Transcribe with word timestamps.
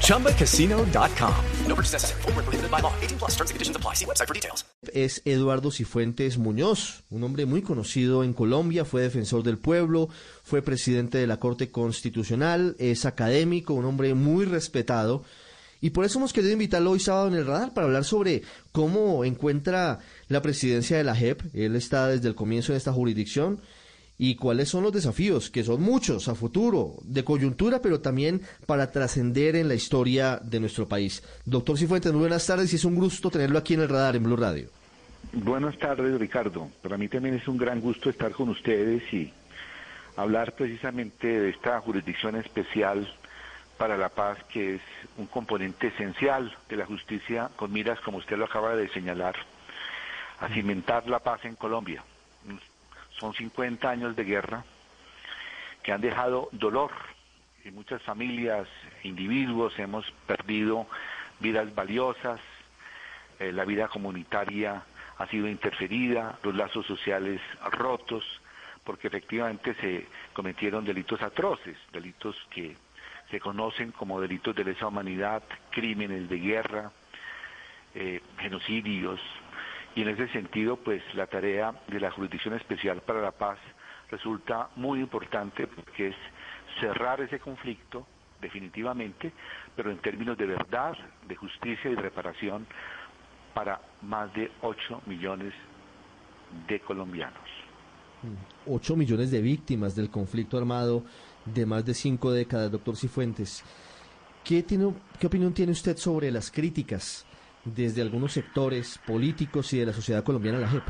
ChumbaCasino.com. 0.00 1.34
No 1.68 1.74
purchase 1.74 1.92
necessary. 1.92 2.22
Full 2.22 2.32
prohibited 2.32 2.70
by 2.70 2.80
law. 2.80 2.92
18 3.02 3.18
plus 3.18 3.32
terms 3.32 3.50
and 3.50 3.56
conditions 3.56 3.76
apply. 3.76 3.94
See 3.94 4.06
website 4.06 4.28
for 4.28 4.34
details. 4.34 4.64
Es 4.92 5.22
Eduardo 5.24 5.70
Cifuentes 5.70 6.38
Muñoz, 6.38 7.04
un 7.10 7.24
hombre 7.24 7.46
muy 7.46 7.62
conocido 7.62 8.22
en 8.22 8.34
Colombia. 8.34 8.84
Fue 8.84 9.02
defensor 9.02 9.42
del 9.42 9.58
pueblo, 9.58 10.08
fue 10.42 10.62
presidente 10.62 11.18
de 11.18 11.26
la 11.26 11.38
Corte 11.38 11.70
Constitucional, 11.70 12.76
es 12.78 13.06
académico, 13.06 13.74
un 13.74 13.86
hombre 13.86 14.14
muy 14.14 14.44
respetado. 14.44 15.24
Y 15.80 15.90
por 15.90 16.04
eso 16.04 16.18
hemos 16.18 16.32
querido 16.32 16.52
invitarlo 16.52 16.92
hoy 16.92 17.00
sábado 17.00 17.28
en 17.28 17.34
el 17.34 17.46
radar 17.46 17.74
para 17.74 17.86
hablar 17.86 18.04
sobre 18.04 18.42
cómo 18.72 19.24
encuentra 19.24 19.98
la 20.28 20.40
presidencia 20.40 20.96
de 20.96 21.04
la 21.04 21.14
JEP. 21.14 21.42
Él 21.54 21.76
está 21.76 22.08
desde 22.08 22.28
el 22.28 22.34
comienzo 22.34 22.72
de 22.72 22.78
esta 22.78 22.92
jurisdicción. 22.92 23.60
Y 24.16 24.36
cuáles 24.36 24.68
son 24.68 24.84
los 24.84 24.92
desafíos, 24.92 25.50
que 25.50 25.64
son 25.64 25.82
muchos 25.82 26.28
a 26.28 26.34
futuro, 26.34 26.94
de 27.02 27.24
coyuntura, 27.24 27.80
pero 27.82 28.00
también 28.00 28.42
para 28.66 28.92
trascender 28.92 29.56
en 29.56 29.66
la 29.66 29.74
historia 29.74 30.38
de 30.42 30.60
nuestro 30.60 30.86
país. 30.86 31.22
Doctor 31.44 31.76
Cifuentes, 31.76 32.12
muy 32.12 32.20
buenas 32.20 32.46
tardes 32.46 32.72
y 32.72 32.76
es 32.76 32.84
un 32.84 32.94
gusto 32.94 33.30
tenerlo 33.30 33.58
aquí 33.58 33.74
en 33.74 33.80
el 33.80 33.88
radar 33.88 34.14
en 34.14 34.22
Blue 34.22 34.36
Radio. 34.36 34.68
Buenas 35.32 35.76
tardes, 35.78 36.16
Ricardo. 36.18 36.68
Para 36.80 36.96
mí 36.96 37.08
también 37.08 37.34
es 37.34 37.48
un 37.48 37.56
gran 37.56 37.80
gusto 37.80 38.08
estar 38.08 38.30
con 38.30 38.50
ustedes 38.50 39.02
y 39.12 39.32
hablar 40.16 40.52
precisamente 40.52 41.26
de 41.26 41.50
esta 41.50 41.80
jurisdicción 41.80 42.36
especial 42.36 43.12
para 43.76 43.96
la 43.96 44.10
paz, 44.10 44.38
que 44.52 44.76
es 44.76 44.80
un 45.18 45.26
componente 45.26 45.88
esencial 45.88 46.56
de 46.68 46.76
la 46.76 46.86
justicia 46.86 47.50
con 47.56 47.72
miras, 47.72 48.00
como 48.00 48.18
usted 48.18 48.36
lo 48.36 48.44
acaba 48.44 48.76
de 48.76 48.88
señalar, 48.90 49.34
a 50.38 50.48
cimentar 50.48 51.08
la 51.08 51.18
paz 51.18 51.44
en 51.44 51.56
Colombia. 51.56 52.04
Son 53.24 53.32
50 53.32 53.88
años 53.88 54.14
de 54.16 54.22
guerra 54.22 54.62
que 55.82 55.92
han 55.92 56.02
dejado 56.02 56.50
dolor 56.52 56.90
y 57.64 57.70
muchas 57.70 58.02
familias, 58.02 58.68
individuos, 59.02 59.72
hemos 59.78 60.04
perdido 60.26 60.86
vidas 61.40 61.74
valiosas, 61.74 62.38
eh, 63.38 63.50
la 63.50 63.64
vida 63.64 63.88
comunitaria 63.88 64.82
ha 65.16 65.26
sido 65.28 65.48
interferida, 65.48 66.38
los 66.42 66.54
lazos 66.54 66.84
sociales 66.84 67.40
rotos, 67.72 68.22
porque 68.84 69.06
efectivamente 69.06 69.74
se 69.76 70.06
cometieron 70.34 70.84
delitos 70.84 71.22
atroces, 71.22 71.78
delitos 71.94 72.36
que 72.50 72.76
se 73.30 73.40
conocen 73.40 73.92
como 73.92 74.20
delitos 74.20 74.54
de 74.54 74.64
lesa 74.64 74.88
humanidad, 74.88 75.42
crímenes 75.70 76.28
de 76.28 76.36
guerra, 76.40 76.92
eh, 77.94 78.20
genocidios, 78.36 79.18
y 79.94 80.02
en 80.02 80.08
ese 80.08 80.28
sentido, 80.28 80.76
pues 80.76 81.02
la 81.14 81.26
tarea 81.26 81.72
de 81.88 82.00
la 82.00 82.10
Jurisdicción 82.10 82.54
Especial 82.54 83.00
para 83.02 83.20
la 83.20 83.30
Paz 83.30 83.58
resulta 84.10 84.68
muy 84.76 85.00
importante 85.00 85.66
porque 85.66 86.08
es 86.08 86.16
cerrar 86.80 87.20
ese 87.20 87.38
conflicto 87.38 88.06
definitivamente, 88.40 89.32
pero 89.74 89.90
en 89.90 89.98
términos 89.98 90.36
de 90.36 90.46
verdad, 90.46 90.94
de 91.26 91.36
justicia 91.36 91.90
y 91.90 91.94
reparación 91.94 92.66
para 93.54 93.80
más 94.02 94.32
de 94.34 94.50
8 94.62 95.02
millones 95.06 95.54
de 96.68 96.80
colombianos. 96.80 97.48
8 98.66 98.96
millones 98.96 99.30
de 99.30 99.40
víctimas 99.40 99.94
del 99.94 100.10
conflicto 100.10 100.58
armado 100.58 101.04
de 101.44 101.66
más 101.66 101.84
de 101.84 101.94
cinco 101.94 102.32
décadas, 102.32 102.70
doctor 102.70 102.96
Cifuentes. 102.96 103.62
¿Qué, 104.42 104.62
tiene, 104.62 104.92
¿Qué 105.18 105.26
opinión 105.26 105.52
tiene 105.52 105.72
usted 105.72 105.96
sobre 105.96 106.30
las 106.30 106.50
críticas 106.50 107.26
desde 107.64 108.02
algunos 108.02 108.32
sectores 108.32 108.98
políticos 109.06 109.72
y 109.72 109.78
de 109.78 109.86
la 109.86 109.92
sociedad 109.92 110.22
colombiana 110.22 110.58
la 110.58 110.68
JEP? 110.68 110.84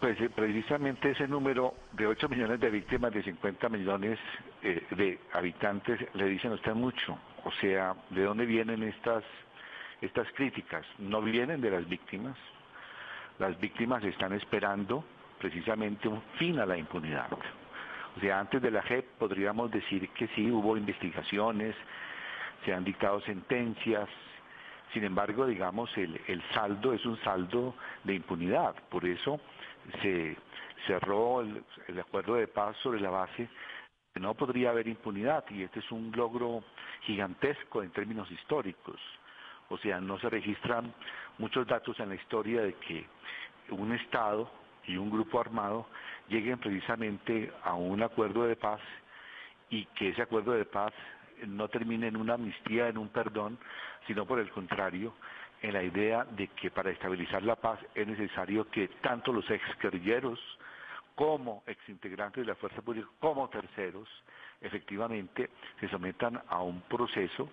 Pues 0.00 0.20
eh, 0.20 0.30
precisamente 0.34 1.10
ese 1.10 1.28
número 1.28 1.74
de 1.92 2.06
8 2.06 2.28
millones 2.28 2.60
de 2.60 2.70
víctimas, 2.70 3.12
de 3.12 3.22
50 3.22 3.68
millones 3.68 4.18
eh, 4.62 4.84
de 4.90 5.20
habitantes, 5.32 6.00
le 6.14 6.26
dicen 6.26 6.52
usted 6.52 6.74
mucho. 6.74 7.18
O 7.44 7.52
sea, 7.60 7.94
¿de 8.10 8.22
dónde 8.22 8.46
vienen 8.46 8.82
estas, 8.82 9.22
estas 10.00 10.26
críticas? 10.34 10.84
No 10.98 11.20
vienen 11.22 11.60
de 11.60 11.70
las 11.70 11.88
víctimas. 11.88 12.36
Las 13.38 13.58
víctimas 13.60 14.02
están 14.04 14.32
esperando 14.32 15.04
precisamente 15.38 16.08
un 16.08 16.22
fin 16.38 16.58
a 16.58 16.66
la 16.66 16.76
impunidad. 16.76 17.32
O 18.16 18.20
sea, 18.20 18.40
antes 18.40 18.60
de 18.62 18.70
la 18.70 18.82
JEP 18.82 19.04
podríamos 19.18 19.70
decir 19.70 20.08
que 20.10 20.28
sí, 20.28 20.50
hubo 20.50 20.76
investigaciones, 20.76 21.74
se 22.64 22.72
han 22.72 22.84
dictado 22.84 23.20
sentencias, 23.22 24.08
sin 24.92 25.04
embargo, 25.04 25.46
digamos, 25.46 25.90
el, 25.96 26.42
saldo 26.54 26.92
es 26.92 27.04
un 27.06 27.18
saldo 27.22 27.74
de 28.04 28.14
impunidad. 28.14 28.74
Por 28.90 29.06
eso 29.06 29.40
se 30.02 30.36
cerró 30.86 31.40
el, 31.40 31.64
el 31.88 32.00
acuerdo 32.00 32.34
de 32.34 32.48
paz 32.48 32.76
sobre 32.82 33.00
la 33.00 33.10
base 33.10 33.48
que 34.12 34.20
no 34.20 34.34
podría 34.34 34.70
haber 34.70 34.88
impunidad 34.88 35.44
y 35.50 35.62
este 35.62 35.80
es 35.80 35.90
un 35.90 36.12
logro 36.14 36.62
gigantesco 37.02 37.82
en 37.82 37.90
términos 37.90 38.30
históricos. 38.30 39.00
O 39.70 39.78
sea, 39.78 40.00
no 40.00 40.18
se 40.18 40.28
registran 40.28 40.92
muchos 41.38 41.66
datos 41.66 41.98
en 41.98 42.10
la 42.10 42.14
historia 42.14 42.60
de 42.62 42.74
que 42.74 43.06
un 43.70 43.92
Estado 43.92 44.50
y 44.86 44.96
un 44.96 45.10
grupo 45.10 45.40
armado 45.40 45.86
lleguen 46.28 46.58
precisamente 46.58 47.50
a 47.64 47.74
un 47.74 48.02
acuerdo 48.02 48.44
de 48.44 48.56
paz 48.56 48.80
y 49.70 49.86
que 49.86 50.10
ese 50.10 50.22
acuerdo 50.22 50.52
de 50.52 50.66
paz 50.66 50.92
no 51.46 51.68
termine 51.68 52.08
en 52.08 52.16
una 52.16 52.34
amnistía, 52.34 52.88
en 52.88 52.98
un 52.98 53.08
perdón, 53.08 53.58
sino 54.06 54.26
por 54.26 54.38
el 54.38 54.50
contrario, 54.50 55.14
en 55.62 55.72
la 55.72 55.82
idea 55.82 56.24
de 56.24 56.48
que 56.48 56.70
para 56.70 56.90
estabilizar 56.90 57.42
la 57.42 57.56
paz 57.56 57.78
es 57.94 58.06
necesario 58.06 58.68
que 58.70 58.88
tanto 59.00 59.32
los 59.32 59.48
ex 59.50 59.62
guerrilleros 59.80 60.40
como 61.14 61.62
exintegrantes 61.66 62.44
de 62.44 62.52
la 62.52 62.56
fuerza 62.56 62.82
pública, 62.82 63.08
como 63.20 63.48
terceros, 63.48 64.08
efectivamente 64.60 65.50
se 65.80 65.88
sometan 65.88 66.40
a 66.48 66.62
un 66.62 66.80
proceso 66.82 67.48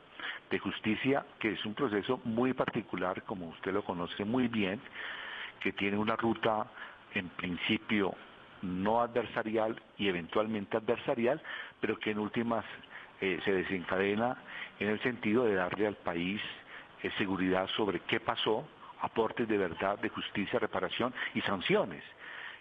de 0.50 0.60
justicia 0.60 1.26
que 1.40 1.52
es 1.52 1.66
un 1.66 1.74
proceso 1.74 2.20
muy 2.24 2.54
particular, 2.54 3.24
como 3.24 3.50
usted 3.50 3.74
lo 3.74 3.84
conoce 3.84 4.24
muy 4.26 4.48
bien, 4.48 4.80
que 5.60 5.74
tiene 5.74 5.98
una 5.98 6.16
ruta 6.16 6.68
en 7.14 7.30
principio 7.30 8.16
no 8.62 9.02
adversarial 9.02 9.82
y 9.98 10.08
eventualmente 10.08 10.78
adversarial, 10.78 11.42
pero 11.80 11.98
que 11.98 12.12
en 12.12 12.20
últimas 12.20 12.66
eh, 13.22 13.40
se 13.44 13.52
desencadena 13.52 14.38
en 14.80 14.90
el 14.90 15.02
sentido 15.02 15.46
de 15.46 15.56
darle 15.56 15.88
al 15.88 15.96
país 15.96 16.42
eh, 17.04 17.12
seguridad 17.18 17.68
sobre 17.76 18.00
qué 18.02 18.20
pasó, 18.20 18.68
aportes 19.02 19.48
de 19.48 19.58
verdad, 19.58 20.00
de 20.00 20.10
justicia, 20.10 20.60
reparación 20.60 21.14
y 21.34 21.42
sanciones. 21.42 22.04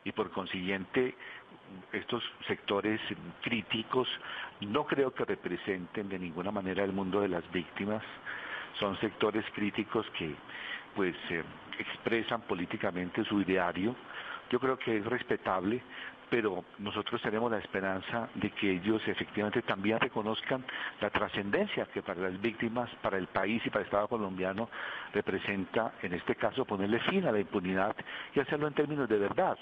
Y 0.04 0.12
por 0.12 0.30
consiguiente, 0.30 1.14
estos 1.92 2.22
sectores 2.46 3.00
críticos 3.42 4.08
no 4.60 4.86
creo 4.86 5.12
que 5.12 5.24
representen 5.24 6.08
de 6.08 6.18
ninguna 6.18 6.50
manera 6.50 6.84
el 6.84 6.92
mundo 6.92 7.20
de 7.20 7.28
las 7.28 7.50
víctimas. 7.50 8.02
Son 8.78 8.98
sectores 9.00 9.44
críticos 9.54 10.06
que 10.16 10.34
pues 10.94 11.14
eh, 11.30 11.42
expresan 11.78 12.42
políticamente 12.42 13.24
su 13.24 13.40
ideario. 13.40 13.94
Yo 14.50 14.58
creo 14.58 14.78
que 14.78 14.96
es 14.96 15.04
respetable, 15.04 15.82
pero 16.30 16.64
nosotros 16.78 17.20
tenemos 17.22 17.50
la 17.50 17.58
esperanza 17.58 18.28
de 18.34 18.50
que 18.50 18.72
ellos 18.72 19.00
efectivamente 19.06 19.62
también 19.62 19.98
reconozcan 20.00 20.64
la 21.00 21.10
trascendencia 21.10 21.86
que 21.86 22.02
para 22.02 22.30
las 22.30 22.40
víctimas, 22.40 22.90
para 23.02 23.18
el 23.18 23.26
país 23.26 23.62
y 23.64 23.70
para 23.70 23.80
el 23.80 23.86
Estado 23.86 24.08
colombiano 24.08 24.68
representa, 25.12 25.94
en 26.02 26.14
este 26.14 26.34
caso, 26.36 26.64
ponerle 26.64 27.00
fin 27.00 27.26
a 27.26 27.32
la 27.32 27.40
impunidad 27.40 27.96
y 28.34 28.40
hacerlo 28.40 28.68
en 28.68 28.74
términos 28.74 29.08
de 29.08 29.18
verdad 29.18 29.58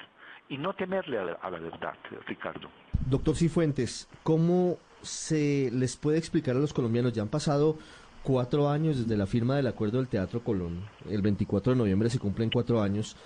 y 0.49 0.59
no 0.59 0.75
temerle 0.75 1.19
a 1.19 1.25
la, 1.25 1.59
verdad, 1.59 1.95
Ricardo. 2.27 2.69
Doctor 3.09 3.37
Cifuentes, 3.37 4.09
¿cómo 4.23 4.79
se 5.03 5.71
les 5.73 5.97
puede 5.97 6.19
explicar 6.19 6.57
a 6.57 6.59
los 6.59 6.73
colombianos? 6.73 7.13
Ya 7.13 7.23
han 7.23 7.29
pasado 7.29 7.77
cuatro 8.23 8.69
años 8.69 8.99
desde 8.99 9.17
la 9.17 9.27
firma 9.27 9.57
del 9.57 9.67
acuerdo 9.67 9.99
del 9.99 10.09
Teatro 10.09 10.43
Colón. 10.43 10.89
El 11.09 11.23
24 11.23 11.73
de 11.73 11.79
noviembre 11.79 12.11
se 12.11 12.19
cumplen 12.19 12.51
cuatro 12.51 12.83
años 12.83 13.17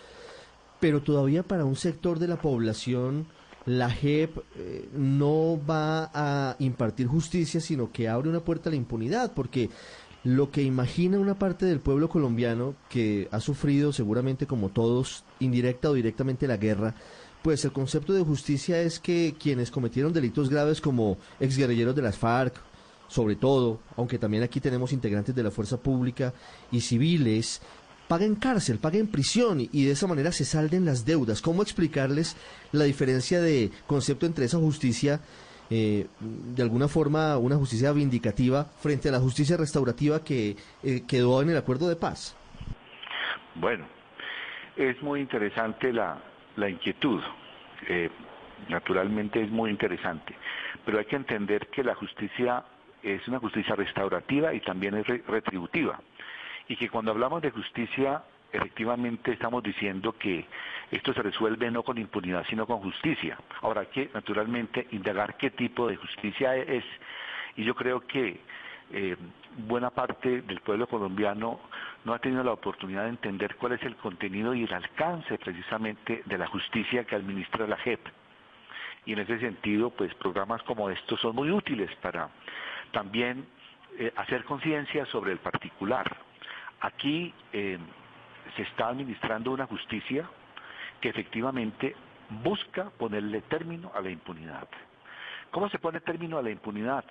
pero 0.81 1.03
todavía 1.03 1.43
para 1.43 1.65
un 1.65 1.77
sector 1.77 2.19
de 2.19 2.29
la 2.29 2.41
población 2.41 3.27
la 3.67 3.91
JEP 3.91 4.39
eh, 4.57 4.89
no 4.95 5.61
va 5.69 6.11
a 6.15 6.57
impartir 6.59 7.07
justicia, 7.07 7.61
sino 7.61 7.93
que 7.93 8.09
abre 8.09 8.31
una 8.31 8.41
puerta 8.41 8.69
a 8.69 8.73
la 8.73 8.77
impunidad, 8.77 9.33
porque 9.35 9.71
lo 10.25 10.51
que 10.51 10.63
imagina 10.63 11.19
una 11.19 11.39
parte 11.39 11.67
del 11.67 11.81
pueblo 11.81 12.09
colombiano 12.09 12.75
que 12.89 13.29
ha 13.31 13.41
sufrido 13.41 13.93
seguramente 13.93 14.47
como 14.47 14.71
todos 14.71 15.25
indirecta 15.39 15.91
o 15.91 15.95
directamente 15.95 16.49
la 16.49 16.57
guerra, 16.57 16.95
pues 17.43 17.65
el 17.65 17.73
concepto 17.73 18.13
de 18.13 18.23
justicia 18.23 18.81
es 18.83 18.99
que 18.99 19.35
quienes 19.39 19.71
cometieron 19.71 20.13
delitos 20.13 20.51
graves 20.51 20.81
como 20.81 21.17
exguerrilleros 21.39 21.95
de 21.95 22.03
las 22.03 22.19
FARC, 22.19 22.55
sobre 23.09 23.35
todo, 23.35 23.81
aunque 23.97 24.19
también 24.19 24.43
aquí 24.43 24.61
tenemos 24.61 24.93
integrantes 24.93 25.35
de 25.35 25.43
la 25.43 25.51
fuerza 25.51 25.79
pública 25.79 26.33
y 26.71 26.81
civiles, 26.81 27.61
paguen 28.11 28.35
cárcel, 28.35 28.81
paguen 28.83 29.07
prisión 29.07 29.61
y, 29.61 29.85
de 29.85 29.93
esa 29.93 30.09
manera 30.09 30.33
se 30.33 30.45
salden 30.45 30.85
las 30.85 31.07
deudas. 31.07 31.41
¿Cómo 31.41 31.63
explicarles 31.63 32.37
la 32.73 32.83
diferencia 32.83 33.41
de 33.41 33.71
concepto 33.87 34.27
entre 34.27 34.47
esa 34.47 34.59
justicia, 34.59 35.21
eh, 35.71 36.09
de 36.19 36.61
alguna 36.61 36.89
forma 36.89 37.39
una 37.39 37.55
justicia 37.55 37.93
vindicativa, 37.93 38.65
frente 38.65 39.11
a 39.11 39.13
la 39.13 39.21
justicia 39.21 39.57
restaurativa 39.57 40.25
que 40.25 40.57
eh, 40.83 41.03
quedó 41.07 41.41
en 41.41 41.51
el 41.51 41.57
acuerdo 41.57 41.89
de 41.89 41.95
paz? 41.95 42.37
Bueno, 43.55 43.87
es 44.77 45.01
muy 45.03 45.21
interesante 45.21 45.93
la, 45.93 46.21
la 46.57 46.69
inquietud. 46.69 47.21
Eh, 47.89 48.11
naturalmente 48.69 49.41
es 49.41 49.51
muy 49.53 49.71
interesante, 49.71 50.35
pero 50.85 50.99
hay 50.99 51.05
que 51.05 51.15
entender 51.15 51.69
que 51.69 51.85
la 51.85 51.95
justicia 51.95 52.65
es 53.05 53.27
una 53.29 53.39
justicia 53.39 53.77
restaurativa 53.77 54.53
y 54.53 54.59
también 54.63 54.97
es 54.97 55.07
retributiva. 55.07 56.01
Y 56.71 56.77
que 56.77 56.89
cuando 56.89 57.11
hablamos 57.11 57.43
de 57.43 57.51
justicia, 57.51 58.23
efectivamente 58.53 59.33
estamos 59.33 59.61
diciendo 59.61 60.13
que 60.13 60.47
esto 60.93 61.13
se 61.13 61.21
resuelve 61.21 61.69
no 61.69 61.83
con 61.83 61.99
impunidad, 61.99 62.47
sino 62.49 62.65
con 62.65 62.79
justicia. 62.79 63.37
Ahora 63.63 63.81
hay 63.81 63.89
que, 63.89 64.09
naturalmente, 64.15 64.87
indagar 64.93 65.37
qué 65.37 65.51
tipo 65.51 65.89
de 65.89 65.97
justicia 65.97 66.55
es. 66.55 66.85
Y 67.57 67.65
yo 67.65 67.75
creo 67.75 68.07
que 68.07 68.39
eh, 68.93 69.17
buena 69.67 69.91
parte 69.91 70.43
del 70.43 70.61
pueblo 70.61 70.87
colombiano 70.87 71.59
no 72.05 72.15
ha 72.15 72.21
tenido 72.21 72.45
la 72.45 72.53
oportunidad 72.53 73.03
de 73.03 73.09
entender 73.09 73.57
cuál 73.57 73.73
es 73.73 73.83
el 73.83 73.97
contenido 73.97 74.55
y 74.55 74.63
el 74.63 74.73
alcance 74.73 75.39
precisamente 75.39 76.23
de 76.25 76.39
la 76.39 76.47
justicia 76.47 77.03
que 77.03 77.17
administra 77.17 77.67
la 77.67 77.79
JEP. 77.79 78.07
Y 79.07 79.15
en 79.15 79.19
ese 79.19 79.41
sentido, 79.41 79.91
pues 79.91 80.15
programas 80.15 80.63
como 80.63 80.89
estos 80.89 81.21
son 81.21 81.35
muy 81.35 81.51
útiles 81.51 81.91
para 81.97 82.29
también 82.93 83.45
eh, 83.99 84.13
hacer 84.15 84.45
conciencia 84.45 85.05
sobre 85.07 85.33
el 85.33 85.39
particular. 85.39 86.30
Aquí 86.81 87.33
eh, 87.53 87.79
se 88.57 88.63
está 88.63 88.89
administrando 88.89 89.53
una 89.53 89.67
justicia 89.67 90.29
que 91.01 91.09
efectivamente 91.09 91.95
busca 92.43 92.91
ponerle 92.91 93.43
término 93.43 93.91
a 93.95 94.01
la 94.01 94.11
impunidad. 94.11 94.69
¿Cómo 95.51 95.69
se 95.69 95.79
pone 95.79 96.01
término 96.01 96.39
a 96.39 96.43
la 96.43 96.51
impunidad? 96.51 97.05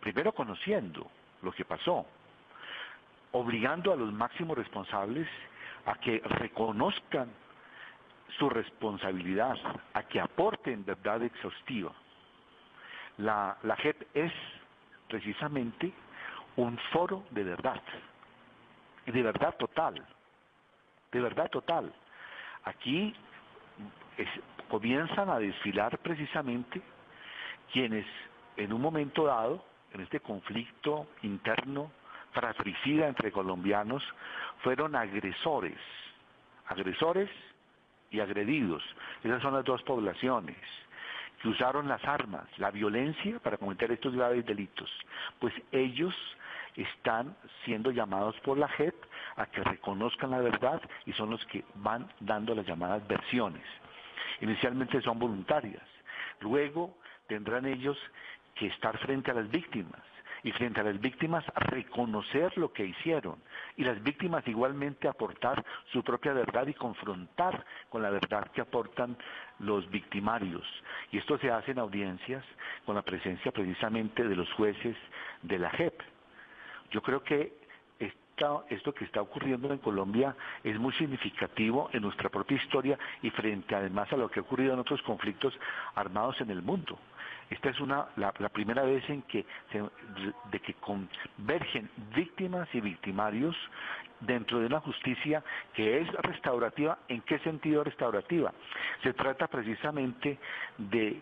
Primero 0.00 0.32
conociendo 0.32 1.10
lo 1.42 1.52
que 1.52 1.64
pasó, 1.64 2.06
obligando 3.32 3.92
a 3.92 3.96
los 3.96 4.12
máximos 4.12 4.58
responsables 4.58 5.28
a 5.86 5.94
que 5.94 6.20
reconozcan 6.24 7.30
su 8.38 8.48
responsabilidad, 8.50 9.56
a 9.92 10.02
que 10.04 10.20
aporten 10.20 10.84
verdad 10.84 11.22
exhaustiva. 11.22 11.92
La, 13.18 13.56
la 13.62 13.76
JEP 13.76 14.08
es 14.14 14.32
precisamente 15.08 15.92
un 16.56 16.76
foro 16.92 17.24
de 17.30 17.44
verdad, 17.44 17.80
de 19.12 19.22
verdad 19.22 19.54
total, 19.56 20.04
de 21.12 21.20
verdad 21.20 21.50
total. 21.50 21.92
Aquí 22.64 23.14
comienzan 24.68 25.28
a 25.28 25.38
desfilar 25.38 25.98
precisamente 25.98 26.80
quienes 27.72 28.06
en 28.56 28.72
un 28.72 28.80
momento 28.80 29.26
dado, 29.26 29.64
en 29.92 30.00
este 30.00 30.20
conflicto 30.20 31.08
interno, 31.22 31.90
fratricida 32.32 33.06
entre 33.06 33.30
colombianos, 33.30 34.02
fueron 34.62 34.96
agresores, 34.96 35.78
agresores 36.66 37.30
y 38.10 38.20
agredidos. 38.20 38.82
Esas 39.22 39.42
son 39.42 39.54
las 39.54 39.64
dos 39.64 39.82
poblaciones 39.82 40.56
que 41.40 41.48
usaron 41.48 41.88
las 41.88 42.02
armas, 42.04 42.46
la 42.58 42.70
violencia 42.70 43.38
para 43.40 43.56
cometer 43.56 43.92
estos 43.92 44.14
graves 44.14 44.46
delitos. 44.46 44.90
Pues 45.38 45.52
ellos 45.72 46.14
están 46.76 47.36
siendo 47.64 47.90
llamados 47.90 48.34
por 48.40 48.58
la 48.58 48.68
JEP 48.68 48.94
a 49.36 49.46
que 49.46 49.62
reconozcan 49.62 50.30
la 50.30 50.40
verdad 50.40 50.80
y 51.06 51.12
son 51.12 51.30
los 51.30 51.44
que 51.46 51.64
van 51.76 52.10
dando 52.20 52.54
las 52.54 52.66
llamadas 52.66 53.06
versiones. 53.06 53.62
Inicialmente 54.40 55.00
son 55.02 55.18
voluntarias, 55.18 55.84
luego 56.40 56.96
tendrán 57.26 57.66
ellos 57.66 57.96
que 58.54 58.66
estar 58.66 58.98
frente 58.98 59.30
a 59.30 59.34
las 59.34 59.50
víctimas 59.50 60.02
y 60.44 60.52
frente 60.52 60.80
a 60.80 60.84
las 60.84 61.00
víctimas 61.00 61.44
reconocer 61.56 62.56
lo 62.58 62.72
que 62.72 62.84
hicieron 62.84 63.36
y 63.76 63.84
las 63.84 64.00
víctimas 64.02 64.46
igualmente 64.46 65.08
aportar 65.08 65.64
su 65.90 66.04
propia 66.04 66.34
verdad 66.34 66.66
y 66.66 66.74
confrontar 66.74 67.64
con 67.88 68.02
la 68.02 68.10
verdad 68.10 68.50
que 68.52 68.60
aportan 68.60 69.16
los 69.58 69.88
victimarios. 69.90 70.62
Y 71.10 71.18
esto 71.18 71.38
se 71.38 71.50
hace 71.50 71.70
en 71.70 71.78
audiencias 71.78 72.44
con 72.84 72.94
la 72.94 73.02
presencia 73.02 73.50
precisamente 73.52 74.22
de 74.22 74.36
los 74.36 74.52
jueces 74.52 74.96
de 75.42 75.58
la 75.58 75.70
JEP. 75.70 76.13
Yo 76.94 77.02
creo 77.02 77.24
que 77.24 77.52
esto 78.68 78.94
que 78.94 79.04
está 79.04 79.20
ocurriendo 79.20 79.72
en 79.72 79.78
Colombia 79.78 80.36
es 80.62 80.78
muy 80.78 80.92
significativo 80.92 81.90
en 81.92 82.02
nuestra 82.02 82.28
propia 82.28 82.56
historia 82.56 82.96
y 83.20 83.30
frente 83.30 83.74
además 83.74 84.12
a 84.12 84.16
lo 84.16 84.30
que 84.30 84.38
ha 84.38 84.42
ocurrido 84.42 84.74
en 84.74 84.78
otros 84.78 85.02
conflictos 85.02 85.58
armados 85.96 86.40
en 86.40 86.50
el 86.50 86.62
mundo. 86.62 86.96
Esta 87.50 87.70
es 87.70 87.80
una, 87.80 88.06
la, 88.16 88.32
primera 88.48 88.84
vez 88.84 89.02
en 89.10 89.22
que 89.22 89.44
de 90.52 90.60
que 90.60 90.74
convergen 90.74 91.90
víctimas 92.14 92.68
y 92.72 92.80
victimarios 92.80 93.56
dentro 94.20 94.60
de 94.60 94.66
una 94.66 94.80
justicia 94.80 95.42
que 95.74 96.00
es 96.00 96.12
restaurativa. 96.14 96.98
¿En 97.08 97.22
qué 97.22 97.40
sentido 97.40 97.82
restaurativa? 97.82 98.52
Se 99.02 99.12
trata 99.14 99.48
precisamente 99.48 100.38
de, 100.78 101.20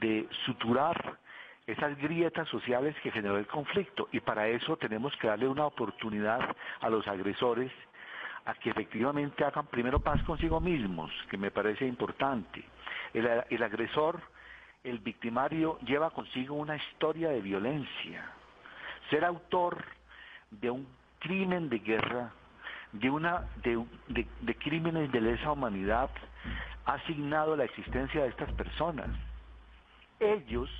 de 0.00 0.28
suturar 0.44 1.18
esas 1.68 1.96
grietas 1.98 2.48
sociales 2.48 2.96
que 3.02 3.12
generó 3.12 3.38
el 3.38 3.46
conflicto 3.46 4.08
y 4.10 4.20
para 4.20 4.48
eso 4.48 4.76
tenemos 4.76 5.14
que 5.18 5.28
darle 5.28 5.46
una 5.46 5.66
oportunidad 5.66 6.40
a 6.80 6.88
los 6.88 7.06
agresores 7.06 7.70
a 8.46 8.54
que 8.54 8.70
efectivamente 8.70 9.44
hagan 9.44 9.66
primero 9.66 10.00
paz 10.00 10.20
consigo 10.24 10.60
mismos, 10.60 11.12
que 11.30 11.36
me 11.36 11.50
parece 11.50 11.86
importante. 11.86 12.64
el 13.12 13.62
agresor 13.62 14.20
el 14.84 14.98
victimario 15.00 15.78
lleva 15.80 16.10
consigo 16.10 16.54
una 16.54 16.76
historia 16.76 17.30
de 17.30 17.40
violencia. 17.40 18.24
Ser 19.10 19.24
autor 19.24 19.84
de 20.50 20.70
un 20.70 20.86
crimen 21.18 21.68
de 21.68 21.78
guerra, 21.78 22.32
de, 22.92 23.10
una, 23.10 23.46
de, 23.56 24.54
crímenes 24.56 25.10
de 25.12 25.20
lesa 25.20 25.52
humanidad, 25.52 26.10
ha 26.86 26.94
asignado 26.94 27.56
la 27.56 27.64
existencia 27.64 28.22
de 28.22 28.28
estas 28.28 28.52
personas. 28.52 29.08
Ellos 30.20 30.70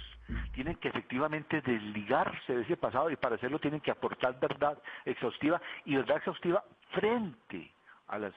tienen 0.52 0.76
que 0.76 0.88
efectivamente 0.88 1.60
desligarse 1.60 2.54
de 2.54 2.62
ese 2.62 2.76
pasado 2.76 3.10
y 3.10 3.16
para 3.16 3.36
hacerlo 3.36 3.58
tienen 3.58 3.80
que 3.80 3.90
aportar 3.90 4.38
verdad 4.38 4.78
exhaustiva 5.04 5.60
y 5.84 5.96
verdad 5.96 6.19
exhaustiva 6.19 6.62
frente 6.92 7.70
a 8.08 8.19
las 8.19 8.34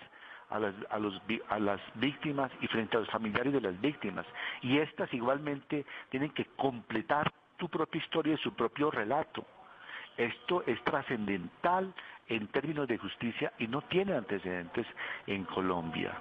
a 0.49 0.59
las, 0.59 0.75
a, 0.89 0.99
los, 0.99 1.21
a 1.47 1.59
las 1.59 1.79
víctimas 1.95 2.51
y 2.59 2.67
frente 2.67 2.97
a 2.97 2.99
los 2.99 3.09
familiares 3.09 3.53
de 3.53 3.61
las 3.61 3.79
víctimas. 3.79 4.25
Y 4.61 4.79
estas 4.79 5.11
igualmente 5.13 5.85
tienen 6.09 6.31
que 6.31 6.43
completar 6.57 7.31
tu 7.55 7.69
propia 7.69 8.01
historia 8.01 8.33
y 8.33 8.37
su 8.37 8.53
propio 8.53 8.91
relato. 8.91 9.45
Esto 10.17 10.61
es 10.67 10.83
trascendental 10.83 11.93
en 12.27 12.47
términos 12.47 12.87
de 12.87 12.97
justicia 12.97 13.53
y 13.59 13.67
no 13.67 13.81
tiene 13.83 14.13
antecedentes 14.13 14.85
en 15.25 15.45
Colombia. 15.45 16.11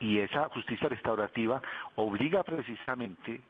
Y 0.00 0.18
esa 0.18 0.48
justicia 0.50 0.88
restaurativa 0.88 1.62
obliga 1.96 2.42
precisamente 2.42 3.40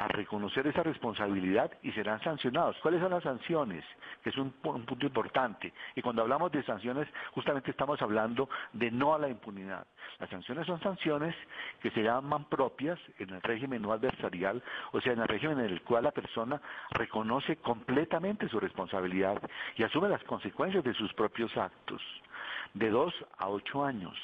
a 0.00 0.08
reconocer 0.08 0.66
esa 0.66 0.82
responsabilidad 0.82 1.70
y 1.82 1.92
serán 1.92 2.22
sancionados. 2.22 2.74
¿Cuáles 2.80 3.02
son 3.02 3.10
las 3.10 3.22
sanciones? 3.22 3.84
Que 4.24 4.30
es 4.30 4.36
un, 4.38 4.50
punto 4.50 5.04
importante. 5.04 5.74
Y 5.94 6.00
cuando 6.00 6.22
hablamos 6.22 6.50
de 6.52 6.62
sanciones, 6.62 7.06
justamente 7.32 7.70
estamos 7.70 8.00
hablando 8.00 8.48
de 8.72 8.90
no 8.90 9.14
a 9.14 9.18
la 9.18 9.28
impunidad. 9.28 9.86
Las 10.18 10.30
sanciones 10.30 10.66
son 10.66 10.80
sanciones 10.80 11.34
que 11.82 11.90
se 11.90 12.02
llaman 12.02 12.46
propias 12.46 12.98
en 13.18 13.28
el 13.28 13.42
régimen 13.42 13.82
no 13.82 13.92
adversarial, 13.92 14.62
o 14.92 15.02
sea, 15.02 15.12
en 15.12 15.20
el 15.20 15.28
régimen 15.28 15.58
en 15.58 15.66
el 15.66 15.82
cual 15.82 16.04
la 16.04 16.12
persona 16.12 16.62
reconoce 16.92 17.56
completamente 17.56 18.48
su 18.48 18.58
responsabilidad 18.58 19.38
y 19.76 19.82
asume 19.82 20.08
las 20.08 20.24
consecuencias 20.24 20.82
de 20.82 20.94
sus 20.94 21.12
propios 21.12 21.54
actos. 21.58 22.00
De 22.72 22.88
dos 22.88 23.12
a 23.36 23.50
ocho 23.50 23.84
años 23.84 24.16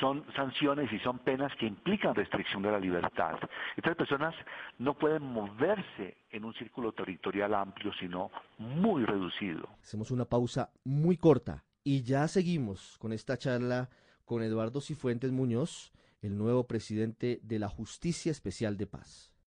son 0.00 0.24
sanciones 0.34 0.92
y 0.92 0.98
son 1.00 1.18
penas 1.18 1.52
que 1.56 1.66
implican 1.66 2.14
restricción 2.14 2.62
de 2.62 2.70
la 2.70 2.78
libertad. 2.78 3.36
Estas 3.76 3.96
personas 3.96 4.34
no 4.78 4.94
pueden 4.94 5.22
moverse 5.22 6.16
en 6.30 6.44
un 6.44 6.54
círculo 6.54 6.92
territorial 6.92 7.54
amplio, 7.54 7.92
sino 7.98 8.30
muy 8.58 9.04
reducido. 9.04 9.68
Hacemos 9.82 10.10
una 10.10 10.24
pausa 10.24 10.70
muy 10.84 11.16
corta 11.16 11.64
y 11.84 12.02
ya 12.02 12.28
seguimos 12.28 12.96
con 12.98 13.12
esta 13.12 13.36
charla 13.36 13.88
con 14.24 14.42
Eduardo 14.42 14.80
Cifuentes 14.80 15.32
Muñoz, 15.32 15.92
el 16.20 16.38
nuevo 16.38 16.66
presidente 16.66 17.40
de 17.42 17.58
la 17.58 17.68
Justicia 17.68 18.30
Especial 18.30 18.76
de 18.76 18.86
Paz. 18.86 19.31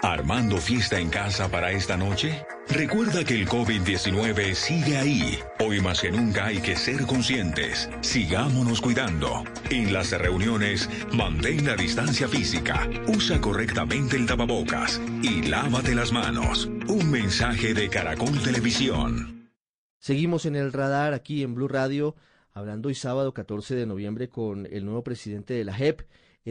¿Armando 0.00 0.58
fiesta 0.58 1.00
en 1.00 1.10
casa 1.10 1.50
para 1.50 1.72
esta 1.72 1.96
noche? 1.96 2.46
Recuerda 2.68 3.24
que 3.24 3.34
el 3.34 3.48
COVID-19 3.48 4.54
sigue 4.54 4.96
ahí. 4.96 5.38
Hoy 5.58 5.80
más 5.80 6.02
que 6.02 6.12
nunca 6.12 6.46
hay 6.46 6.58
que 6.58 6.76
ser 6.76 7.04
conscientes. 7.04 7.90
Sigámonos 8.00 8.80
cuidando. 8.80 9.42
En 9.70 9.92
las 9.92 10.12
reuniones, 10.12 10.88
mantén 11.12 11.66
la 11.66 11.74
distancia 11.74 12.28
física, 12.28 12.88
usa 13.08 13.40
correctamente 13.40 14.14
el 14.14 14.26
tapabocas 14.26 15.00
y 15.20 15.42
lávate 15.42 15.96
las 15.96 16.12
manos. 16.12 16.66
Un 16.86 17.10
mensaje 17.10 17.74
de 17.74 17.88
Caracol 17.88 18.40
Televisión. 18.40 19.50
Seguimos 19.98 20.46
en 20.46 20.54
el 20.54 20.72
radar 20.72 21.12
aquí 21.12 21.42
en 21.42 21.56
Blue 21.56 21.66
Radio, 21.66 22.14
hablando 22.52 22.88
hoy 22.88 22.94
sábado 22.94 23.34
14 23.34 23.74
de 23.74 23.86
noviembre 23.86 24.28
con 24.28 24.66
el 24.66 24.84
nuevo 24.84 25.02
presidente 25.02 25.54
de 25.54 25.64
la 25.64 25.74
JEP. 25.74 26.02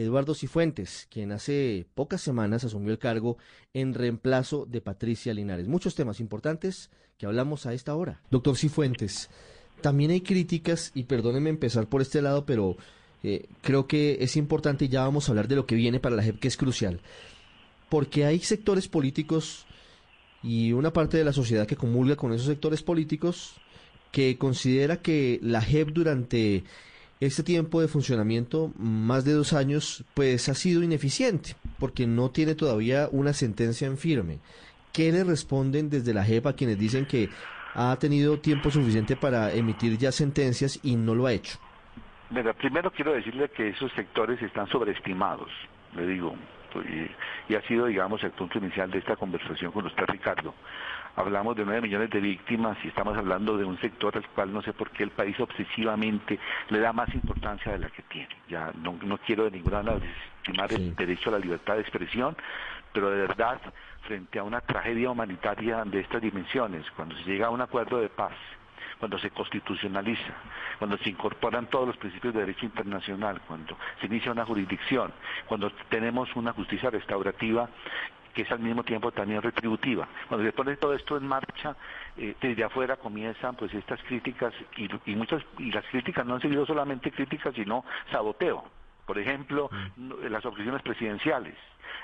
Eduardo 0.02 0.34
Cifuentes, 0.34 1.08
quien 1.10 1.32
hace 1.32 1.84
pocas 1.96 2.20
semanas 2.20 2.62
asumió 2.62 2.92
el 2.92 3.00
cargo 3.00 3.36
en 3.74 3.94
reemplazo 3.94 4.64
de 4.64 4.80
Patricia 4.80 5.34
Linares. 5.34 5.66
Muchos 5.66 5.96
temas 5.96 6.20
importantes 6.20 6.90
que 7.18 7.26
hablamos 7.26 7.66
a 7.66 7.74
esta 7.74 7.96
hora. 7.96 8.22
Doctor 8.30 8.56
Cifuentes, 8.56 9.28
también 9.80 10.12
hay 10.12 10.20
críticas, 10.20 10.92
y 10.94 11.04
perdónenme 11.04 11.50
empezar 11.50 11.88
por 11.88 12.00
este 12.00 12.22
lado, 12.22 12.46
pero 12.46 12.76
eh, 13.24 13.48
creo 13.60 13.88
que 13.88 14.18
es 14.20 14.36
importante 14.36 14.84
y 14.84 14.88
ya 14.88 15.02
vamos 15.02 15.28
a 15.28 15.32
hablar 15.32 15.48
de 15.48 15.56
lo 15.56 15.66
que 15.66 15.74
viene 15.74 15.98
para 15.98 16.14
la 16.14 16.22
JEP, 16.22 16.38
que 16.38 16.48
es 16.48 16.56
crucial. 16.56 17.00
Porque 17.88 18.24
hay 18.24 18.38
sectores 18.38 18.86
políticos 18.86 19.66
y 20.44 20.70
una 20.72 20.92
parte 20.92 21.16
de 21.16 21.24
la 21.24 21.32
sociedad 21.32 21.66
que 21.66 21.74
comulga 21.74 22.14
con 22.14 22.32
esos 22.32 22.46
sectores 22.46 22.84
políticos 22.84 23.54
que 24.12 24.38
considera 24.38 25.02
que 25.02 25.40
la 25.42 25.60
JEP 25.60 25.88
durante 25.88 26.62
este 27.20 27.42
tiempo 27.42 27.80
de 27.80 27.88
funcionamiento, 27.88 28.72
más 28.76 29.24
de 29.24 29.32
dos 29.32 29.52
años, 29.52 30.04
pues 30.14 30.48
ha 30.48 30.54
sido 30.54 30.82
ineficiente, 30.82 31.54
porque 31.78 32.06
no 32.06 32.30
tiene 32.30 32.54
todavía 32.54 33.08
una 33.10 33.32
sentencia 33.32 33.86
en 33.88 33.98
firme. 33.98 34.38
¿Qué 34.92 35.10
le 35.10 35.24
responden 35.24 35.90
desde 35.90 36.14
la 36.14 36.24
JEP 36.24 36.46
a 36.46 36.52
quienes 36.52 36.78
dicen 36.78 37.06
que 37.06 37.28
ha 37.74 37.96
tenido 37.96 38.38
tiempo 38.38 38.70
suficiente 38.70 39.16
para 39.16 39.52
emitir 39.52 39.98
ya 39.98 40.12
sentencias 40.12 40.78
y 40.82 40.96
no 40.96 41.14
lo 41.14 41.26
ha 41.26 41.32
hecho? 41.32 41.58
Mira, 42.30 42.52
primero 42.52 42.90
quiero 42.92 43.12
decirle 43.12 43.48
que 43.48 43.68
esos 43.68 43.90
sectores 43.92 44.40
están 44.42 44.68
sobreestimados, 44.68 45.50
le 45.96 46.06
digo, 46.06 46.34
y, 46.76 47.52
y 47.52 47.56
ha 47.56 47.62
sido, 47.66 47.86
digamos, 47.86 48.22
el 48.22 48.30
punto 48.30 48.58
inicial 48.58 48.90
de 48.90 48.98
esta 48.98 49.16
conversación 49.16 49.72
con 49.72 49.86
usted, 49.86 50.04
Ricardo 50.06 50.54
hablamos 51.18 51.56
de 51.56 51.64
9 51.64 51.80
millones 51.82 52.10
de 52.10 52.20
víctimas 52.20 52.78
y 52.84 52.88
estamos 52.88 53.16
hablando 53.16 53.56
de 53.56 53.64
un 53.64 53.78
sector 53.80 54.16
al 54.16 54.26
cual 54.28 54.52
no 54.52 54.62
sé 54.62 54.72
por 54.72 54.90
qué 54.90 55.02
el 55.02 55.10
país 55.10 55.38
obsesivamente 55.40 56.38
le 56.68 56.78
da 56.78 56.92
más 56.92 57.12
importancia 57.12 57.72
de 57.72 57.78
la 57.78 57.90
que 57.90 58.02
tiene. 58.02 58.28
Ya 58.48 58.72
no, 58.80 58.96
no 59.02 59.18
quiero 59.18 59.44
de 59.44 59.50
ninguna 59.50 59.82
manera 59.82 59.98
desestimar 59.98 60.72
el 60.72 60.94
derecho 60.94 61.30
a 61.30 61.32
la 61.32 61.38
libertad 61.40 61.74
de 61.74 61.80
expresión, 61.80 62.36
pero 62.92 63.10
de 63.10 63.22
verdad, 63.22 63.60
frente 64.02 64.38
a 64.38 64.44
una 64.44 64.60
tragedia 64.60 65.10
humanitaria 65.10 65.84
de 65.84 66.00
estas 66.00 66.22
dimensiones, 66.22 66.88
cuando 66.92 67.16
se 67.16 67.24
llega 67.24 67.48
a 67.48 67.50
un 67.50 67.60
acuerdo 67.60 67.98
de 67.98 68.08
paz, 68.08 68.32
cuando 68.98 69.18
se 69.18 69.30
constitucionaliza, 69.30 70.34
cuando 70.78 70.96
se 70.98 71.10
incorporan 71.10 71.66
todos 71.66 71.88
los 71.88 71.96
principios 71.96 72.34
de 72.34 72.40
derecho 72.40 72.64
internacional, 72.64 73.40
cuando 73.46 73.76
se 74.00 74.06
inicia 74.06 74.32
una 74.32 74.44
jurisdicción, 74.44 75.12
cuando 75.46 75.70
tenemos 75.88 76.34
una 76.36 76.52
justicia 76.52 76.90
restaurativa 76.90 77.68
que 78.38 78.42
es 78.42 78.52
al 78.52 78.60
mismo 78.60 78.84
tiempo 78.84 79.10
también 79.10 79.42
retributiva. 79.42 80.06
Cuando 80.28 80.46
se 80.46 80.52
pone 80.52 80.76
todo 80.76 80.94
esto 80.94 81.16
en 81.16 81.26
marcha, 81.26 81.74
eh, 82.16 82.36
desde 82.40 82.62
afuera 82.62 82.94
comienzan 82.94 83.56
pues 83.56 83.74
estas 83.74 84.00
críticas 84.04 84.54
y, 84.76 84.88
y, 85.10 85.16
muchas 85.16 85.42
y 85.58 85.72
las 85.72 85.84
críticas 85.86 86.24
no 86.24 86.36
han 86.36 86.40
sido 86.40 86.64
solamente 86.64 87.10
críticas, 87.10 87.52
sino 87.52 87.84
saboteo. 88.12 88.77
Por 89.08 89.18
ejemplo, 89.18 89.70
mm. 89.96 90.26
las 90.28 90.44
objeciones 90.44 90.82
presidenciales, 90.82 91.54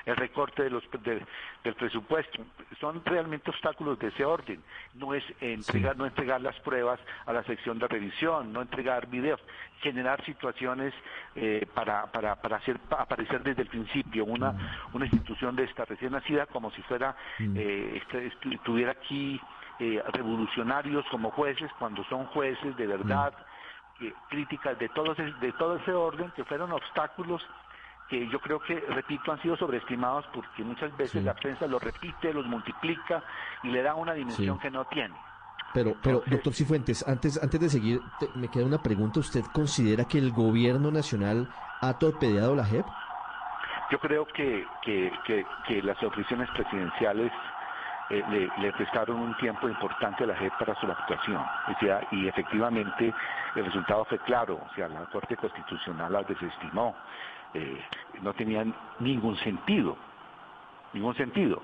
el 0.06 0.16
recorte 0.16 0.62
de 0.62 0.70
los, 0.70 0.82
del 1.02 1.74
presupuesto, 1.74 2.42
son 2.80 3.04
realmente 3.04 3.50
obstáculos 3.50 3.98
de 3.98 4.08
ese 4.08 4.24
orden. 4.24 4.62
No 4.94 5.12
es 5.12 5.22
entregar, 5.38 5.98
no 5.98 6.06
entregar 6.06 6.40
las 6.40 6.58
pruebas 6.60 6.98
a 7.26 7.34
la 7.34 7.42
sección 7.42 7.78
de 7.78 7.88
revisión, 7.88 8.54
no 8.54 8.62
entregar 8.62 9.06
videos, 9.08 9.38
generar 9.82 10.24
situaciones 10.24 10.94
eh, 11.36 11.66
para, 11.74 12.06
para, 12.06 12.36
para 12.36 12.56
hacer 12.56 12.80
aparecer 12.88 13.42
desde 13.42 13.60
el 13.60 13.68
principio 13.68 14.24
una, 14.24 14.52
mm. 14.52 14.58
una 14.94 15.04
institución 15.04 15.56
de 15.56 15.64
esta 15.64 15.84
recién 15.84 16.12
nacida 16.12 16.46
como 16.46 16.70
si 16.70 16.80
fuera, 16.84 17.14
mm. 17.38 17.54
eh, 17.54 18.00
este, 18.02 18.32
estuviera 18.50 18.92
aquí 18.92 19.38
eh, 19.78 20.02
revolucionarios 20.10 21.04
como 21.10 21.30
jueces, 21.32 21.70
cuando 21.78 22.02
son 22.04 22.24
jueces 22.28 22.74
de 22.78 22.86
verdad 22.86 23.34
críticas 24.28 24.78
de 24.78 24.88
todo, 24.90 25.12
ese, 25.12 25.22
de 25.40 25.52
todo 25.52 25.76
ese 25.76 25.92
orden 25.92 26.30
que 26.32 26.44
fueron 26.44 26.72
obstáculos 26.72 27.42
que 28.08 28.28
yo 28.28 28.38
creo 28.38 28.60
que, 28.60 28.80
repito, 28.80 29.32
han 29.32 29.40
sido 29.40 29.56
sobreestimados 29.56 30.26
porque 30.32 30.62
muchas 30.62 30.94
veces 30.96 31.24
la 31.24 31.34
prensa 31.34 31.66
los 31.66 31.82
repite, 31.82 32.32
los 32.34 32.46
multiplica 32.46 33.22
y 33.62 33.68
le 33.68 33.82
da 33.82 33.94
una 33.94 34.12
dimensión 34.12 34.58
que 34.58 34.70
no 34.70 34.84
tiene. 34.86 35.14
Pero, 35.72 35.96
pero 36.02 36.22
doctor 36.26 36.52
Cifuentes, 36.52 37.06
antes, 37.08 37.42
antes 37.42 37.60
de 37.60 37.68
seguir, 37.68 38.00
me 38.36 38.48
queda 38.48 38.64
una 38.64 38.82
pregunta. 38.82 39.20
¿Usted 39.20 39.42
considera 39.52 40.04
que 40.04 40.18
el 40.18 40.30
gobierno 40.30 40.90
nacional 40.90 41.48
ha 41.80 41.98
torpedeado 41.98 42.54
la 42.54 42.64
JEP? 42.64 42.86
Yo 43.90 43.98
creo 43.98 44.26
que, 44.26 44.66
que, 44.82 45.12
que, 45.26 45.44
que 45.66 45.82
las 45.82 46.00
oficinas 46.02 46.48
presidenciales 46.50 47.32
eh, 48.10 48.22
le, 48.30 48.50
le, 48.58 48.72
prestaron 48.72 49.18
un 49.18 49.36
tiempo 49.36 49.68
importante 49.68 50.24
a 50.24 50.26
la 50.26 50.36
JEP 50.36 50.52
para 50.58 50.74
su 50.74 50.86
actuación. 50.86 51.40
O 51.40 51.78
sea, 51.80 52.06
y 52.10 52.28
efectivamente 52.28 53.12
el 53.54 53.64
resultado 53.64 54.04
fue 54.04 54.18
claro, 54.20 54.60
o 54.70 54.74
sea, 54.74 54.88
la 54.88 55.06
Corte 55.06 55.36
Constitucional 55.36 56.12
la 56.12 56.22
desestimó. 56.22 56.94
Eh, 57.54 57.80
no 58.20 58.34
tenían 58.34 58.74
ningún 58.98 59.36
sentido, 59.38 59.96
ningún 60.92 61.14
sentido. 61.14 61.62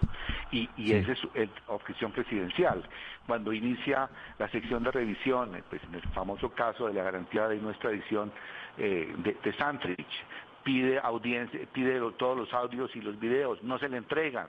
Y, 0.52 0.68
y 0.76 0.92
esa 0.92 1.12
es 1.12 1.24
la 1.24 1.74
objeción 1.74 2.12
presidencial. 2.12 2.88
Cuando 3.26 3.52
inicia 3.52 4.08
la 4.38 4.48
sección 4.48 4.84
de 4.84 4.92
revisión, 4.92 5.54
eh, 5.56 5.62
pues 5.68 5.82
en 5.84 5.96
el 5.96 6.02
famoso 6.14 6.50
caso 6.50 6.86
de 6.86 6.94
la 6.94 7.02
garantía 7.02 7.48
de 7.48 7.56
nuestra 7.56 7.90
edición 7.90 8.32
eh, 8.78 9.12
de, 9.18 9.36
de 9.42 9.52
Santrich, 9.54 10.24
pide 10.62 11.00
audiencia, 11.00 11.60
pide 11.72 12.00
todos 12.12 12.36
los 12.36 12.54
audios 12.54 12.94
y 12.94 13.00
los 13.00 13.18
videos, 13.18 13.62
no 13.62 13.78
se 13.78 13.88
le 13.88 13.96
entregan 13.96 14.46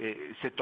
eh, 0.00 0.34
se, 0.40 0.52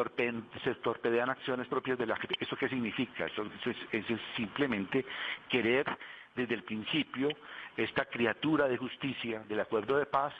se 0.65 0.75
torpedean 0.77 1.29
acciones 1.29 1.67
propias 1.69 1.99
de 1.99 2.07
la 2.07 2.17
gente. 2.17 2.37
¿Eso 2.41 2.57
qué 2.57 2.69
significa? 2.69 3.27
Eso, 3.27 3.45
es, 3.65 4.07
simplemente 4.35 5.05
querer 5.49 5.87
desde 6.35 6.55
el 6.55 6.63
principio 6.63 7.29
esta 7.77 8.07
criatura 8.07 8.67
de 8.67 8.79
justicia 8.79 9.43
del 9.49 9.61
acuerdo 9.61 9.99
de 9.99 10.07
paz 10.07 10.33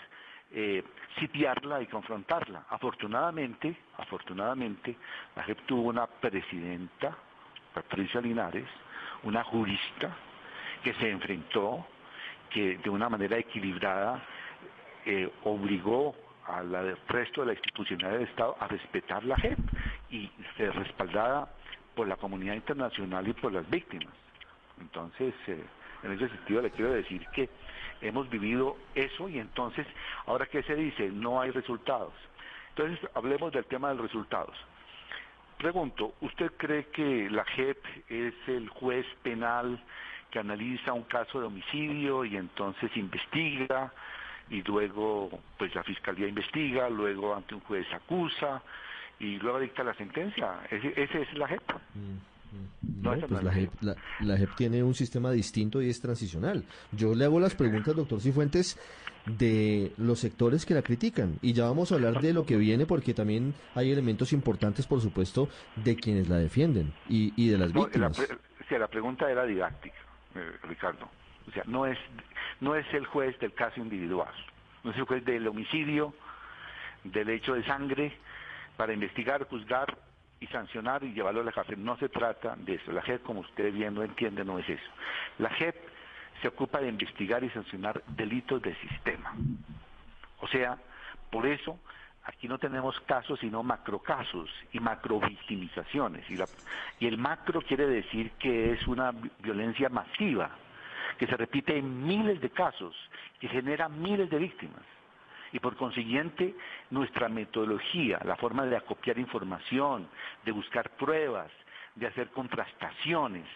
eh, 0.51 0.83
sitiarla 1.19 1.83
y 1.83 1.87
confrontarla. 1.87 2.65
Afortunadamente, 2.71 3.77
afortunadamente, 3.99 4.97
la 5.35 5.43
JEP 5.43 5.67
tuvo 5.67 5.89
una 5.91 6.07
presidenta, 6.07 7.15
Patricia 7.75 8.21
Linares, 8.23 8.69
una 9.25 9.45
jurista 9.45 10.17
que 10.83 10.95
se 10.95 11.11
enfrentó, 11.11 11.87
que 12.49 12.79
de 12.79 12.89
una 12.89 13.11
manera 13.11 13.37
equilibrada 13.37 14.23
eh, 15.05 15.31
obligó 15.45 16.15
al 16.49 16.97
resto 17.09 17.41
de 17.41 17.49
la 17.49 17.53
institucionalidad 17.55 18.19
del 18.19 18.29
Estado 18.29 18.57
a 18.61 18.69
respetar 18.69 19.25
la 19.25 19.37
JEP 19.37 19.59
y 20.11 20.31
ser 20.57 20.75
respaldada 20.75 21.49
por 21.95 22.07
la 22.07 22.17
comunidad 22.17 22.55
internacional 22.55 23.27
y 23.27 23.33
por 23.33 23.53
las 23.53 23.69
víctimas. 23.69 24.15
Entonces, 24.81 25.35
eh, 25.47 25.65
en 26.03 26.13
ese 26.13 26.29
sentido 26.29 26.63
le 26.63 26.71
quiero 26.71 26.93
decir 26.93 27.27
que 27.35 27.49
hemos 28.01 28.29
vivido 28.29 28.77
eso 28.95 29.29
y 29.29 29.39
entonces, 29.39 29.87
ahora 30.27 30.47
qué 30.47 30.63
se 30.63 30.75
dice, 30.75 31.11
no 31.11 31.41
hay 31.41 31.51
resultados. 31.51 32.13
Entonces, 32.71 32.99
hablemos 33.15 33.53
del 33.53 33.65
tema 33.65 33.89
de 33.89 33.95
los 33.95 34.07
resultados. 34.07 34.57
Pregunto, 35.59 36.15
¿usted 36.21 36.53
cree 36.59 36.87
que 36.89 37.31
la 37.31 37.45
JEP 37.45 37.79
es 38.09 38.35
el 38.47 38.69
juez 38.69 39.07
penal 39.23 39.83
que 40.31 40.39
analiza 40.39 40.93
un 40.93 41.05
caso 41.05 41.41
de 41.41 41.47
homicidio 41.47 42.25
y 42.27 42.37
entonces 42.37 42.95
investiga 42.95 43.91
y 44.51 44.63
luego 44.63 45.31
pues 45.59 45.75
la 45.75 45.83
fiscalía 45.83 46.29
investiga, 46.29 46.89
luego 46.89 47.35
ante 47.35 47.55
un 47.55 47.61
juez 47.63 47.87
acusa 47.93 48.63
y 49.19 49.37
luego 49.39 49.61
dicta 49.61 49.83
la 49.83 49.95
sentencia. 49.95 50.61
Ese, 50.71 51.23
es 51.23 51.35
la 51.35 51.49
JEP. 51.49 51.73
Mm, 51.95 51.99
mm. 51.99 53.03
No, 53.03 53.17
pues 53.29 53.43
la, 53.43 53.53
JEP, 53.53 53.71
la, 54.21 54.37
JEP 54.37 54.55
tiene 54.57 54.83
un 54.83 54.95
sistema 54.95 55.31
distinto 55.31 55.83
y 55.83 55.89
es 55.89 56.01
transicional. 56.01 56.65
Yo 56.93 57.15
le 57.15 57.25
hago 57.25 57.41
las 57.41 57.55
preguntas, 57.55 57.97
doctor 57.97 58.21
Cifuentes, 58.21 58.79
de 59.27 59.93
los 59.97 60.21
sectores 60.21 60.65
que 60.65 60.75
la 60.75 60.83
critican. 60.83 61.39
Y 61.43 61.53
ya 61.53 61.65
vamos 61.65 61.91
a 61.91 61.97
hablar 61.97 62.21
de 62.21 62.33
lo 62.33 62.47
que 62.47 62.57
viene 62.57 62.87
porque 62.87 63.15
también 63.15 63.55
hay 63.75 63.91
elementos 63.91 64.33
importantes, 64.33 64.87
por 64.87 65.01
supuesto, 65.01 65.49
de 65.77 65.97
quienes 65.97 66.29
la 66.29 66.37
defienden 66.37 66.93
y, 67.09 67.33
y 67.37 67.49
de 67.49 67.59
las 67.59 67.73
víctimas. 67.73 68.19
La, 68.71 68.79
la 68.79 68.89
pregunta 68.89 69.31
era 69.31 69.45
didáctica, 69.45 69.97
eh, 70.35 70.53
Ricardo. 70.63 71.09
O 71.49 71.53
sea, 71.53 71.63
no 71.67 71.87
es, 71.87 71.99
no 72.61 72.75
es 72.75 72.87
el 72.95 73.07
juez 73.07 73.39
del 73.39 73.53
caso 73.53 73.81
individual, 73.81 74.33
no 74.85 74.91
es 74.91 74.97
el 74.97 75.05
juez 75.05 75.25
del 75.25 75.47
homicidio, 75.47 76.15
del 77.05 77.29
hecho 77.31 77.55
de 77.55 77.65
sangre 77.65 78.17
para 78.77 78.93
investigar, 78.93 79.47
juzgar 79.49 79.97
y 80.41 80.47
sancionar 80.49 81.03
y 81.03 81.13
llevarlo 81.13 81.41
a 81.41 81.45
la 81.45 81.53
cárcel. 81.53 81.83
No 81.83 81.97
se 81.97 82.09
trata 82.09 82.57
de 82.57 82.75
eso. 82.75 82.93
La 82.93 83.03
JEP, 83.03 83.23
como 83.23 83.41
ustedes 83.41 83.73
bien 83.73 83.95
lo 83.95 84.03
entienden, 84.03 84.47
no 84.47 84.59
es 84.59 84.69
eso. 84.69 84.91
La 85.39 85.51
JEP 85.51 85.75
se 86.43 86.49
ocupa 86.49 86.81
de 86.81 86.89
investigar 86.89 87.43
y 87.43 87.51
sancionar 87.51 88.03
delitos 88.09 88.61
de 88.63 88.75
sistema. 88.77 89.35
O 90.41 90.49
sea, 90.49 90.79
por 91.31 91.47
eso 91.47 91.79
aquí 92.25 92.49
no 92.49 92.59
tenemos 92.59 92.99
casos 93.01 93.39
sino 93.41 93.63
macrocasos 93.63 94.51
y 94.73 94.81
macrovictimizaciones. 94.81 96.29
Y, 96.31 96.39
y 96.99 97.07
el 97.07 97.17
macro 97.17 97.63
quiere 97.63 97.87
decir 97.87 98.33
que 98.33 98.73
es 98.73 98.87
una 98.87 99.13
violencia 99.41 99.89
masiva, 99.89 100.51
que 101.19 101.27
se 101.27 101.37
repite 101.37 101.77
en 101.77 102.07
miles 102.07 102.41
de 102.41 102.51
casos, 102.51 102.95
que 103.41 103.49
genera 103.49 103.89
miles 103.89 104.31
de 104.31 104.39
víctimas. 104.39 104.83
Y 105.53 105.61
por 105.61 105.77
consiguiente, 105.77 106.55
nuestra 106.91 107.29
metodología, 107.29 108.21
la 108.25 108.37
forma 108.37 108.67
de 108.67 108.77
acopiar 108.77 109.19
información, 109.19 110.09
de 110.45 110.53
buscar 110.53 110.91
pruebas, 110.91 111.51
de 111.95 112.07
hacer 112.07 112.31
contrastaciones, 112.31 113.47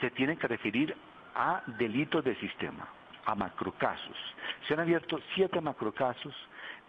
se 0.00 0.10
tiene 0.10 0.36
que 0.36 0.48
referir 0.48 0.94
a 1.34 1.62
delitos 1.78 2.24
de 2.24 2.34
sistema, 2.36 2.88
a 3.24 3.34
macrocasos. 3.34 4.16
Se 4.66 4.74
han 4.74 4.80
abierto 4.80 5.20
siete 5.34 5.60
macrocasos 5.60 6.34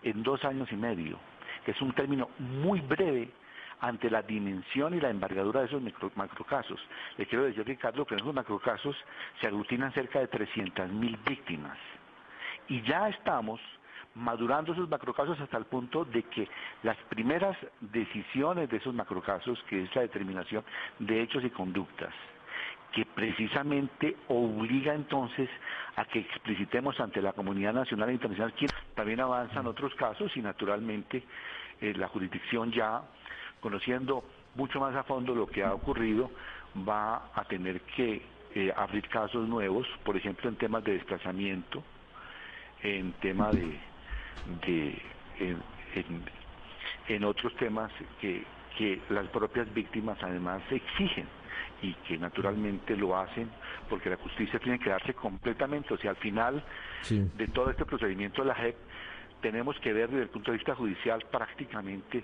en 0.03 0.24
dos 0.24 0.44
años 0.46 0.72
y 0.72 0.75
medio, 0.75 1.20
que 1.65 1.72
es 1.72 1.82
un 1.82 1.94
término 1.94 2.29
muy 2.38 2.79
breve 2.82 3.29
ante 3.81 4.09
la 4.09 4.21
dimensión 4.21 4.93
y 4.93 5.00
la 5.00 5.09
embargadura 5.09 5.62
de 5.62 5.67
esos 5.67 5.81
macrocasos. 6.15 6.79
Le 7.17 7.25
quiero 7.25 7.45
decir, 7.45 7.65
Ricardo, 7.65 8.05
que 8.05 8.15
en 8.15 8.21
esos 8.21 8.33
macrocasos 8.33 8.95
se 9.39 9.48
aglutinan 9.48 9.93
cerca 9.93 10.19
de 10.19 10.29
300.000 10.29 11.17
víctimas. 11.25 11.77
Y 12.67 12.81
ya 12.81 13.09
estamos 13.09 13.59
madurando 14.15 14.74
esos 14.74 14.89
macrocasos 14.89 15.39
hasta 15.39 15.57
el 15.57 15.65
punto 15.65 16.03
de 16.05 16.24
que 16.24 16.48
las 16.83 16.98
primeras 17.09 17.57
decisiones 17.79 18.69
de 18.69 18.77
esos 18.77 18.93
macrocasos, 18.93 19.62
que 19.69 19.83
es 19.83 19.95
la 19.95 20.01
determinación 20.01 20.63
de 21.00 21.21
hechos 21.21 21.43
y 21.43 21.50
conductas, 21.50 22.13
que 22.91 23.05
precisamente 23.05 24.17
obliga 24.27 24.93
entonces 24.93 25.50
a 25.95 26.05
que 26.05 26.19
explicitemos 26.19 27.00
ante 27.00 27.21
la 27.21 27.33
comunidad 27.33 27.74
nacional 27.74 28.09
e 28.09 28.13
internacional 28.13 28.53
que 28.53 28.65
también 28.95 29.19
avanzan 29.19 29.67
otros 29.67 29.93
casos 29.95 30.36
y 30.36 30.41
naturalmente 30.41 31.24
eh, 31.81 31.93
la 31.95 32.07
jurisdicción 32.07 32.71
ya 32.71 33.03
conociendo 33.62 34.24
mucho 34.56 34.80
más 34.80 34.96
a 34.96 35.04
fondo 35.04 35.36
lo 35.36 35.48
que 35.48 35.63
ha 35.63 35.74
ocurrido 35.74 36.32
va 36.88 37.32
a 37.34 37.44
tener 37.46 37.82
que 37.82 38.22
eh, 38.56 38.74
abrir 38.75 39.08
casos 39.10 39.48
nuevos, 39.48 39.88
por 40.04 40.18
ejemplo 40.18 40.50
en 40.50 40.56
temas 40.56 40.84
de 40.84 40.94
desplazamiento, 40.94 41.84
en 42.82 43.13
tema 43.13 43.51
de, 43.51 43.80
de 44.66 45.01
en, 47.08 47.24
otros 47.24 47.56
temas 47.56 47.92
que, 48.22 48.44
que 48.78 49.01
las 49.10 49.28
propias 49.28 49.72
víctimas 49.74 50.18
además 50.22 50.62
exigen 50.72 51.28
y 51.82 51.94
que 51.94 52.18
naturalmente 52.18 52.96
lo 52.96 53.18
hacen 53.18 53.50
porque 53.89 54.10
la 54.10 54.18
justicia 54.18 54.60
tiene 54.60 54.80
que 54.80 54.89
darse 54.89 55.13
completamente, 55.13 55.94
o 55.94 55.98
sea, 55.98 56.12
al 56.12 56.18
final 56.18 56.63
de 57.10 57.48
todo 57.48 57.70
este 57.72 57.86
procedimiento 57.86 58.42
de 58.42 58.48
la 58.48 58.56
JEP 58.56 58.75
tenemos 59.41 59.77
que 59.79 59.93
ver 59.93 60.10
desde 60.10 60.24
el 60.24 60.29
punto 60.29 60.51
de 60.51 60.58
vista 60.58 60.75
judicial 60.75 61.24
prácticamente 61.31 62.24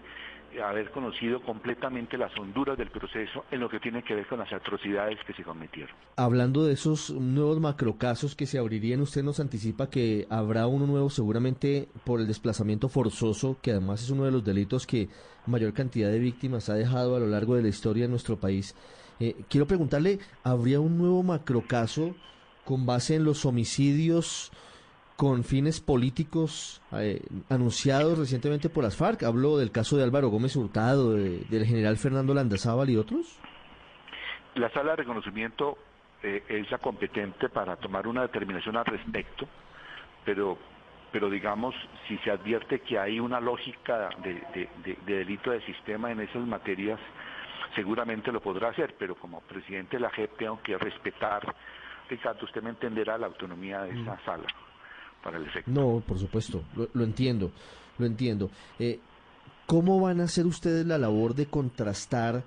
haber 0.63 0.91
conocido 0.91 1.41
completamente 1.41 2.17
las 2.17 2.31
honduras 2.37 2.77
del 2.77 2.89
proceso 2.89 3.45
en 3.51 3.59
lo 3.59 3.69
que 3.69 3.79
tiene 3.79 4.03
que 4.03 4.15
ver 4.15 4.27
con 4.27 4.39
las 4.39 4.51
atrocidades 4.51 5.19
que 5.25 5.33
se 5.33 5.43
cometieron. 5.43 5.95
Hablando 6.15 6.65
de 6.65 6.73
esos 6.73 7.09
nuevos 7.09 7.59
macrocasos 7.59 8.35
que 8.35 8.45
se 8.45 8.57
abrirían, 8.57 9.01
usted 9.01 9.23
nos 9.23 9.39
anticipa 9.39 9.89
que 9.89 10.27
habrá 10.29 10.67
uno 10.67 10.87
nuevo 10.87 11.09
seguramente 11.09 11.87
por 12.03 12.19
el 12.19 12.27
desplazamiento 12.27 12.89
forzoso, 12.89 13.57
que 13.61 13.71
además 13.71 14.03
es 14.03 14.09
uno 14.09 14.25
de 14.25 14.31
los 14.31 14.43
delitos 14.43 14.87
que 14.87 15.09
mayor 15.45 15.73
cantidad 15.73 16.09
de 16.09 16.19
víctimas 16.19 16.69
ha 16.69 16.75
dejado 16.75 17.15
a 17.15 17.19
lo 17.19 17.27
largo 17.27 17.55
de 17.55 17.63
la 17.63 17.69
historia 17.69 18.05
en 18.05 18.11
nuestro 18.11 18.37
país. 18.37 18.75
Eh, 19.19 19.35
quiero 19.49 19.65
preguntarle, 19.65 20.19
¿habría 20.43 20.79
un 20.79 20.97
nuevo 20.97 21.23
macrocaso 21.23 22.15
con 22.65 22.85
base 22.85 23.15
en 23.15 23.23
los 23.23 23.45
homicidios 23.45 24.51
con 25.15 25.43
fines 25.43 25.79
políticos 25.79 26.81
eh, 26.91 27.21
anunciados 27.49 28.17
recientemente 28.17 28.69
por 28.69 28.83
las 28.83 28.97
FARC? 28.97 29.23
Hablo 29.23 29.57
del 29.57 29.71
caso 29.71 29.97
de 29.97 30.03
Álvaro 30.03 30.29
Gómez 30.29 30.55
Hurtado, 30.55 31.13
del 31.13 31.65
general 31.65 31.97
Fernando 31.97 32.33
Landazábal 32.33 32.89
y 32.89 32.97
otros. 32.97 33.39
La 34.55 34.69
sala 34.71 34.91
de 34.91 34.97
reconocimiento 34.97 35.77
eh, 36.21 36.43
es 36.47 36.69
la 36.71 36.77
competente 36.77 37.49
para 37.49 37.75
tomar 37.77 38.07
una 38.07 38.21
determinación 38.23 38.77
al 38.77 38.85
respecto, 38.85 39.47
pero 40.23 40.57
pero 41.11 41.29
digamos, 41.29 41.73
si 42.09 42.17
se 42.17 42.31
advierte 42.31 42.81
que 42.81 42.99
hay 42.99 43.21
una 43.21 43.39
lógica 43.39 44.09
de 44.21 44.67
delito 45.05 45.51
de 45.51 45.61
sistema 45.61 46.11
en 46.11 46.19
esas 46.19 46.45
materias, 46.45 46.99
seguramente 47.73 48.33
lo 48.33 48.41
podrá 48.41 48.69
hacer, 48.69 48.95
pero 48.99 49.15
como 49.15 49.39
presidente 49.39 49.95
de 49.95 50.01
la 50.01 50.09
JEP 50.09 50.35
tengo 50.37 50.61
que 50.61 50.77
respetar, 50.77 51.55
Ricardo, 52.09 52.43
usted 52.43 52.61
me 52.61 52.71
entenderá 52.71 53.17
la 53.17 53.27
autonomía 53.27 53.83
de 53.83 54.01
esa 54.01 54.15
mm. 54.15 54.25
sala 54.25 54.45
No, 55.65 56.03
por 56.05 56.19
supuesto, 56.19 56.63
lo, 56.75 57.03
entiendo, 57.03 57.51
lo 57.97 58.05
entiendo. 58.05 58.49
Eh, 58.79 58.99
¿Cómo 59.65 59.99
van 59.99 60.21
a 60.21 60.25
hacer 60.25 60.45
ustedes 60.45 60.85
la 60.85 60.97
labor 60.97 61.33
de 61.33 61.47
contrastar 61.47 62.43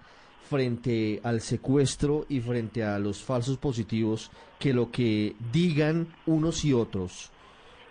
frente 0.49 1.21
al 1.25 1.41
secuestro 1.41 2.25
y 2.29 2.41
frente 2.41 2.83
a 2.83 2.99
los 2.99 3.23
falsos 3.23 3.59
positivos 3.59 4.31
que 4.59 4.73
lo 4.73 4.91
que 4.91 5.37
digan 5.53 6.09
unos 6.27 6.65
y 6.65 6.73
otros, 6.73 7.31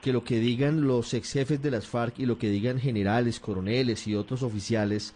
que 0.02 0.12
lo 0.12 0.24
que 0.24 0.40
digan 0.40 0.88
los 0.88 1.14
ex 1.14 1.34
jefes 1.34 1.62
de 1.62 1.72
las 1.72 1.88
FARC 1.88 2.20
y 2.20 2.26
lo 2.26 2.38
que 2.38 2.50
digan 2.50 2.80
generales, 2.80 3.40
coroneles 3.40 4.08
y 4.08 4.16
otros 4.16 4.42
oficiales 4.44 5.14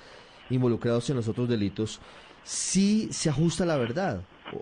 involucrados 0.50 1.10
en 1.10 1.16
los 1.16 1.28
otros 1.28 1.50
delitos, 1.50 2.00
si 2.44 3.12
se 3.12 3.30
ajusta 3.30 3.64
a 3.64 3.68
la 3.68 3.78
verdad. 3.78 4.22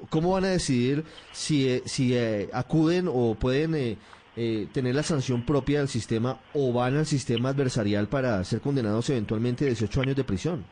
¿Cómo 0.10 0.32
van 0.32 0.46
a 0.46 0.50
decidir 0.50 1.04
si, 1.32 1.68
eh, 1.68 1.84
si 1.86 2.16
eh, 2.16 2.50
acuden 2.54 3.08
o 3.12 3.36
pueden 3.36 3.74
eh, 3.76 3.98
tener 4.72 4.96
la 4.96 5.04
sanción 5.04 5.46
propia 5.46 5.80
del 5.80 5.88
sistema 5.88 6.38
o 6.54 6.72
van 6.72 6.98
al 6.98 7.06
sistema 7.06 7.50
adversarial 7.50 8.08
para 8.08 8.44
ser 8.44 8.62
condenados 8.62 9.10
eventualmente 9.10 9.66
a 9.66 9.68
18 9.68 10.02
años 10.02 10.16
de 10.16 10.24
prisión? 10.24 10.66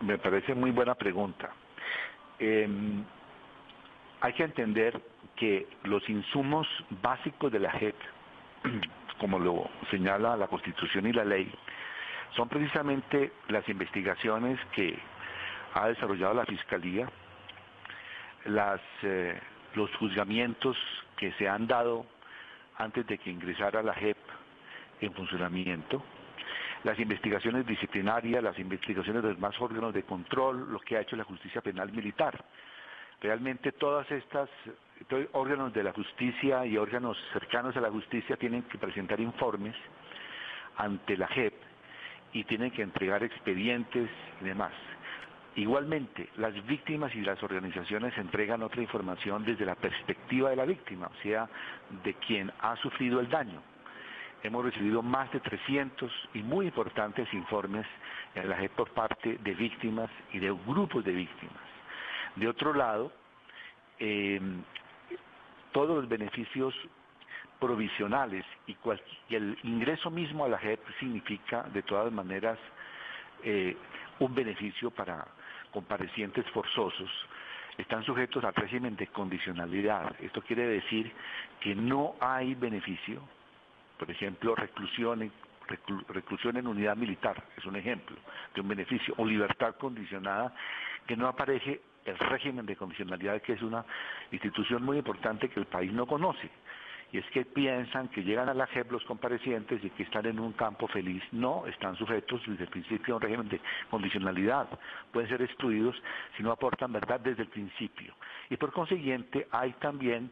Me 0.00 0.18
parece 0.18 0.54
muy 0.54 0.70
buena 0.70 0.94
pregunta. 0.94 1.50
Em, 2.38 3.04
hay 4.20 4.32
que 4.34 4.44
entender 4.44 5.00
que 5.36 5.66
los 5.84 6.08
insumos 6.08 6.66
básicos 7.02 7.50
de 7.50 7.58
la 7.58 7.70
JEP, 7.72 7.96
como 9.18 9.38
lo 9.38 9.68
señala 9.90 10.36
la 10.36 10.46
Constitución 10.46 11.06
y 11.06 11.12
la 11.12 11.24
ley, 11.24 11.50
son 12.36 12.48
precisamente 12.48 13.32
las 13.48 13.68
investigaciones 13.68 14.58
que 14.72 14.98
ha 15.74 15.88
desarrollado 15.88 16.34
la 16.34 16.46
Fiscalía, 16.46 17.08
las, 18.44 18.80
eh, 19.02 19.40
los 19.74 19.94
juzgamientos 19.96 20.76
que 21.16 21.32
se 21.32 21.48
han 21.48 21.66
dado 21.66 22.06
antes 22.78 23.06
de 23.06 23.18
que 23.18 23.30
ingresara 23.30 23.82
la 23.82 23.94
JEP 23.94 24.16
en 25.00 25.12
funcionamiento, 25.12 26.02
las 26.84 26.98
investigaciones 26.98 27.66
disciplinarias, 27.66 28.42
las 28.42 28.58
investigaciones 28.58 29.22
de 29.22 29.30
los 29.30 29.38
más 29.38 29.60
órganos 29.60 29.92
de 29.92 30.04
control, 30.04 30.72
lo 30.72 30.78
que 30.80 30.96
ha 30.96 31.00
hecho 31.00 31.16
la 31.16 31.24
justicia 31.24 31.60
penal 31.60 31.92
militar. 31.92 32.44
Realmente 33.20 33.72
todas 33.72 34.08
estas 34.12 34.48
órganos 35.32 35.72
de 35.72 35.82
la 35.82 35.92
justicia 35.92 36.64
y 36.64 36.76
órganos 36.76 37.18
cercanos 37.32 37.76
a 37.76 37.80
la 37.80 37.90
justicia 37.90 38.36
tienen 38.36 38.62
que 38.62 38.78
presentar 38.78 39.20
informes 39.20 39.74
ante 40.76 41.16
la 41.16 41.26
JEP 41.26 41.54
y 42.32 42.44
tienen 42.44 42.70
que 42.70 42.82
entregar 42.82 43.24
expedientes 43.24 44.08
y 44.40 44.44
demás. 44.44 44.72
Igualmente, 45.58 46.28
las 46.36 46.54
víctimas 46.66 47.12
y 47.16 47.20
las 47.20 47.42
organizaciones 47.42 48.16
entregan 48.16 48.62
otra 48.62 48.80
información 48.80 49.44
desde 49.44 49.66
la 49.66 49.74
perspectiva 49.74 50.50
de 50.50 50.56
la 50.56 50.64
víctima, 50.64 51.08
o 51.08 51.20
sea, 51.20 51.48
de 52.04 52.14
quien 52.14 52.52
ha 52.60 52.76
sufrido 52.76 53.18
el 53.18 53.28
daño. 53.28 53.60
Hemos 54.44 54.64
recibido 54.64 55.02
más 55.02 55.32
de 55.32 55.40
300 55.40 56.12
y 56.34 56.44
muy 56.44 56.66
importantes 56.66 57.26
informes 57.34 57.84
en 58.36 58.48
la 58.48 58.56
JEP 58.56 58.70
por 58.70 58.90
parte 58.90 59.36
de 59.38 59.54
víctimas 59.54 60.08
y 60.32 60.38
de 60.38 60.52
grupos 60.64 61.04
de 61.04 61.10
víctimas. 61.10 61.64
De 62.36 62.46
otro 62.46 62.72
lado, 62.72 63.10
eh, 63.98 64.40
todos 65.72 65.96
los 65.96 66.08
beneficios 66.08 66.72
provisionales 67.58 68.44
y, 68.68 68.76
el 69.34 69.58
ingreso 69.64 70.08
mismo 70.08 70.44
a 70.44 70.48
la 70.50 70.58
JEP 70.58 70.78
significa 71.00 71.64
de 71.64 71.82
todas 71.82 72.12
maneras 72.12 72.60
eh, 73.42 73.76
un 74.20 74.32
beneficio 74.36 74.92
para 74.92 75.26
comparecientes 75.72 76.46
forzosos 76.50 77.10
están 77.76 78.02
sujetos 78.04 78.42
al 78.44 78.54
régimen 78.54 78.96
de 78.96 79.06
condicionalidad. 79.06 80.14
Esto 80.20 80.42
quiere 80.42 80.66
decir 80.66 81.12
que 81.60 81.74
no 81.74 82.16
hay 82.20 82.54
beneficio, 82.54 83.22
por 83.98 84.10
ejemplo, 84.10 84.54
reclusión 84.54 85.22
en, 85.22 85.32
reclusión 86.08 86.56
en 86.56 86.66
unidad 86.66 86.96
militar, 86.96 87.44
es 87.56 87.64
un 87.64 87.76
ejemplo 87.76 88.16
de 88.54 88.60
un 88.60 88.68
beneficio, 88.68 89.14
o 89.18 89.24
libertad 89.24 89.76
condicionada, 89.76 90.54
que 91.06 91.16
no 91.16 91.28
aparece 91.28 91.80
el 92.04 92.18
régimen 92.18 92.66
de 92.66 92.74
condicionalidad, 92.74 93.40
que 93.42 93.52
es 93.52 93.62
una 93.62 93.84
institución 94.32 94.82
muy 94.82 94.98
importante 94.98 95.48
que 95.48 95.60
el 95.60 95.66
país 95.66 95.92
no 95.92 96.06
conoce 96.06 96.50
y 97.12 97.18
es 97.18 97.24
que 97.30 97.44
piensan 97.44 98.08
que 98.08 98.22
llegan 98.22 98.48
a 98.48 98.54
la 98.54 98.66
JEP 98.66 98.92
los 98.92 99.04
comparecientes 99.04 99.82
y 99.82 99.90
que 99.90 100.02
están 100.02 100.26
en 100.26 100.38
un 100.38 100.52
campo 100.52 100.86
feliz. 100.88 101.22
No, 101.32 101.66
están 101.66 101.96
sujetos 101.96 102.42
desde 102.46 102.64
el 102.64 102.70
principio 102.70 103.14
a 103.14 103.16
un 103.16 103.22
régimen 103.22 103.48
de 103.48 103.60
condicionalidad. 103.90 104.68
Pueden 105.12 105.28
ser 105.28 105.42
excluidos 105.42 105.96
si 106.36 106.42
no 106.42 106.52
aportan 106.52 106.92
verdad 106.92 107.20
desde 107.20 107.42
el 107.42 107.48
principio. 107.48 108.14
Y 108.50 108.56
por 108.56 108.72
consiguiente 108.72 109.46
hay 109.50 109.72
también 109.74 110.30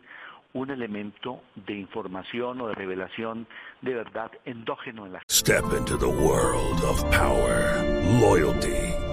un 0.53 0.71
elemento 0.71 1.43
de 1.55 1.75
información 1.75 2.61
o 2.61 2.69
de 2.69 2.75
revelación 2.75 3.47
de 3.83 3.95
verdad 3.95 4.31
endógeno 4.45 5.07
en 5.07 5.13
la 5.15 5.23
Step 5.31 5.65
into 5.77 5.99
the 5.99 6.07
world 6.07 6.83
of 6.83 7.03
power, 7.11 7.83
loyalty 8.21 8.96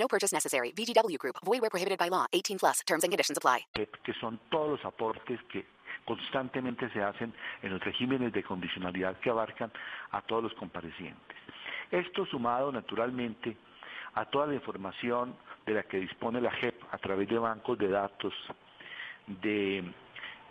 No 0.00 0.08
purchase 0.08 0.32
necessary. 0.34 0.72
VGW 0.72 1.18
Group. 1.18 1.36
Void 1.44 1.60
where 1.60 1.68
prohibited 1.70 1.98
by 1.98 2.08
law. 2.08 2.24
18 2.32 2.58
plus. 2.58 2.80
Terms 2.86 3.04
and 3.04 3.12
conditions 3.12 3.36
apply. 3.36 3.66
Que 4.02 4.14
son 4.14 4.40
todos 4.50 4.70
los 4.80 4.84
aportes 4.84 5.38
que 5.52 5.64
constantemente 6.06 6.88
se 6.90 7.02
hacen 7.02 7.32
en 7.62 7.70
los 7.70 7.80
regímenes 7.84 8.32
de 8.32 8.42
condicionalidad 8.42 9.18
que 9.20 9.28
abarcan 9.30 9.70
a 10.12 10.22
todos 10.22 10.44
los 10.44 10.54
comparecientes. 10.54 11.36
Esto 11.90 12.24
sumado 12.26 12.72
naturalmente 12.72 13.56
a 14.14 14.24
toda 14.24 14.46
la 14.46 14.54
información 14.54 15.36
de 15.66 15.74
la 15.74 15.82
que 15.82 15.98
dispone 15.98 16.40
la 16.40 16.50
JEP 16.50 16.74
a 16.90 16.98
través 16.98 17.28
de 17.28 17.38
bancos 17.38 17.78
de 17.78 17.88
datos, 17.88 18.32
de, 19.26 19.84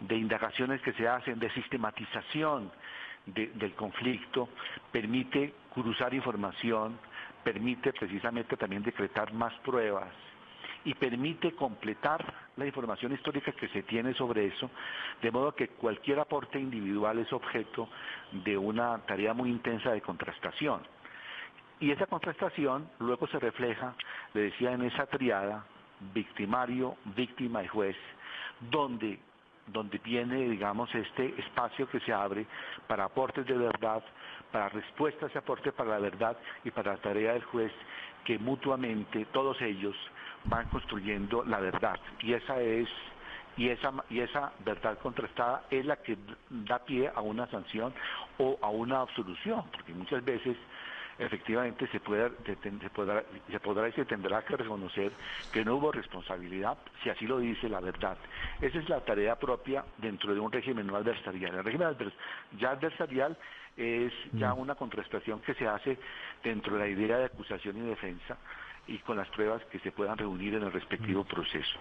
de 0.02 0.16
indagaciones 0.16 0.82
que 0.82 0.94
se 0.94 1.08
hacen, 1.08 1.40
de 1.40 1.50
sistematización 1.54 2.72
de- 3.26 3.48
del 3.48 3.74
conflicto, 3.74 4.50
permite 4.92 5.54
cruzar 5.74 6.14
información, 6.14 6.98
permite 7.44 7.94
precisamente 7.94 8.58
también 8.58 8.84
decretar 8.84 9.34
más 9.34 9.54
pruebas 9.60 10.10
y 10.86 10.94
permite 10.94 11.54
completar 11.54 12.24
la 12.56 12.66
información 12.66 13.12
histórica 13.14 13.52
que 13.52 13.68
se 13.70 13.84
tiene 13.84 14.14
sobre 14.14 14.48
eso, 14.48 14.70
de 15.22 15.32
modo 15.32 15.54
que 15.54 15.70
cualquier 15.70 16.20
aporte 16.20 16.60
individual 16.60 17.20
es 17.20 17.32
objeto 17.34 17.90
de 18.32 18.58
una 18.58 18.98
tarea 19.06 19.34
muy 19.34 19.50
intensa 19.50 19.92
de 19.92 20.02
contrastación. 20.02 20.82
Y 21.80 21.92
esa 21.92 22.08
contrastación 22.08 22.90
luego 23.00 23.28
se 23.28 23.40
refleja, 23.40 23.96
le 24.34 24.42
decía, 24.42 24.72
en 24.74 24.84
esa 24.84 25.06
triada, 25.06 25.66
victimario, 26.14 26.98
víctima 27.16 27.64
y 27.64 27.68
juez, 27.68 27.96
donde, 28.70 29.20
donde 29.72 29.98
viene, 30.00 30.50
digamos, 30.50 30.94
este 30.94 31.34
espacio 31.40 31.90
que 31.90 32.00
se 32.02 32.14
abre 32.14 32.46
para 32.88 33.06
aportes 33.06 33.46
de 33.46 33.58
verdad, 33.58 34.04
para 34.52 34.70
respuesta 34.70 35.26
a 35.26 35.30
ese 35.30 35.38
aporte 35.40 35.72
para 35.72 35.92
la 35.92 36.00
verdad 36.00 36.38
y 36.64 36.72
para 36.72 36.94
la 36.94 36.98
tarea 36.98 37.34
del 37.34 37.44
juez, 37.44 37.72
que 38.24 38.38
mutuamente 38.38 39.26
todos 39.32 39.62
ellos 39.62 39.96
van 40.46 40.68
construyendo 40.70 41.44
la 41.44 41.60
verdad. 41.60 42.00
Y 42.22 42.34
esa 42.34 42.60
es 42.62 42.90
y 43.58 43.68
esa, 43.68 43.92
y 44.10 44.22
esa 44.22 44.54
verdad 44.64 44.98
contrastada 45.00 45.64
es 45.70 45.86
la 45.86 45.98
que 45.98 46.18
da 46.50 46.80
pie 46.80 47.12
a 47.14 47.20
una 47.20 47.46
sanción 47.48 47.94
o 48.38 48.58
a 48.62 48.70
una 48.70 49.02
absolución, 49.02 49.66
porque 49.74 49.94
muchas 49.94 50.24
veces 50.24 50.56
efectivamente 51.20 51.88
se, 51.88 52.00
puede, 52.00 52.32
se, 52.46 52.56
se 52.56 52.90
podrá, 52.90 53.24
se 53.50 53.60
podrá 53.60 53.90
y 53.90 53.92
se 53.94 54.06
tendrá 54.06 54.42
que 54.44 54.56
reconocer 54.58 55.12
que 55.52 55.64
no 55.66 55.76
hubo 55.76 55.92
responsabilidad, 55.92 56.78
si 57.04 57.10
así 57.10 57.28
lo 57.28 57.40
dice 57.40 57.68
la 57.70 57.80
verdad. 57.82 58.18
Esa 58.62 58.80
es 58.80 58.90
la 58.90 59.02
tarea 59.02 59.38
propia 59.38 59.84
dentro 59.98 60.34
de 60.34 60.40
un 60.40 60.52
régimen 60.52 60.88
no 60.88 60.96
adversarial. 60.96 61.56
El 61.56 61.64
régimen 61.64 61.88
advers 61.88 62.14
ya 62.58 62.72
adversarial 62.72 63.38
es 63.78 64.12
ya 64.34 64.54
una 64.54 64.76
contrastación 64.76 65.40
que 65.42 65.54
se 65.54 65.68
hace 65.68 65.98
dentro 66.44 66.74
de 66.74 66.80
la 66.80 66.88
idea 66.88 67.18
de 67.18 67.26
acusación 67.26 67.78
y 67.78 67.82
defensa 67.82 68.38
y 68.88 68.98
con 69.00 69.18
las 69.18 69.30
pruebas 69.30 69.64
que 69.66 69.78
se 69.80 69.92
puedan 69.92 70.18
reunir 70.18 70.56
en 70.56 70.64
el 70.64 70.72
respectivo 70.72 71.24
proceso. 71.24 71.78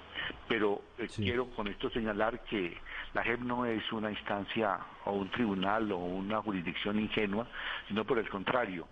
Pero 0.47 0.83
eh, 0.99 1.09
Sí. 1.09 1.23
quiero 1.23 1.47
con 1.51 1.67
esto 1.67 1.89
señalar 1.91 2.41
que 2.45 2.77
la 3.15 3.23
JEP 3.23 3.41
no 3.41 3.65
es 3.65 3.91
una 3.93 4.11
instancia 4.11 4.79
o 5.07 5.13
un 5.13 5.31
tribunal 5.31 5.91
o 5.91 5.97
una 5.99 6.43
jurisdicción 6.43 6.99
ingenua, 7.01 7.47
sino 7.89 8.05
por 8.05 8.19
el 8.19 8.29
contrario, 8.29 8.87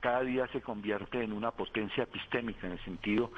cada 0.00 0.22
día 0.22 0.46
se 0.52 0.60
convierte 0.60 1.22
en 1.22 1.32
una 1.32 1.50
potencia 1.50 2.04
epistémica 2.04 2.66
en 2.66 2.74
el 2.74 2.84
sentido 2.84 3.30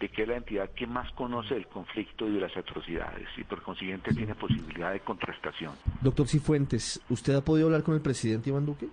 de 0.00 0.08
que 0.08 0.22
es 0.22 0.28
la 0.28 0.36
entidad 0.36 0.70
que 0.70 0.86
más 0.86 1.10
conoce 1.12 1.54
el 1.54 1.66
conflicto 1.66 2.26
y 2.26 2.32
de 2.32 2.40
las 2.40 2.56
atrocidades 2.56 3.28
y 3.36 3.44
por 3.44 3.62
consiguiente 3.62 4.12
tiene 4.12 4.34
posibilidad 4.34 4.92
de 4.92 5.00
contrastación. 5.00 5.72
Doctor 6.00 6.26
Cifuentes, 6.26 7.00
¿usted 7.08 7.34
ha 7.34 7.44
podido 7.44 7.68
hablar 7.68 7.82
con 7.82 7.94
el 7.94 8.00
presidente 8.00 8.50
Iván 8.50 8.66
Duque? 8.66 8.88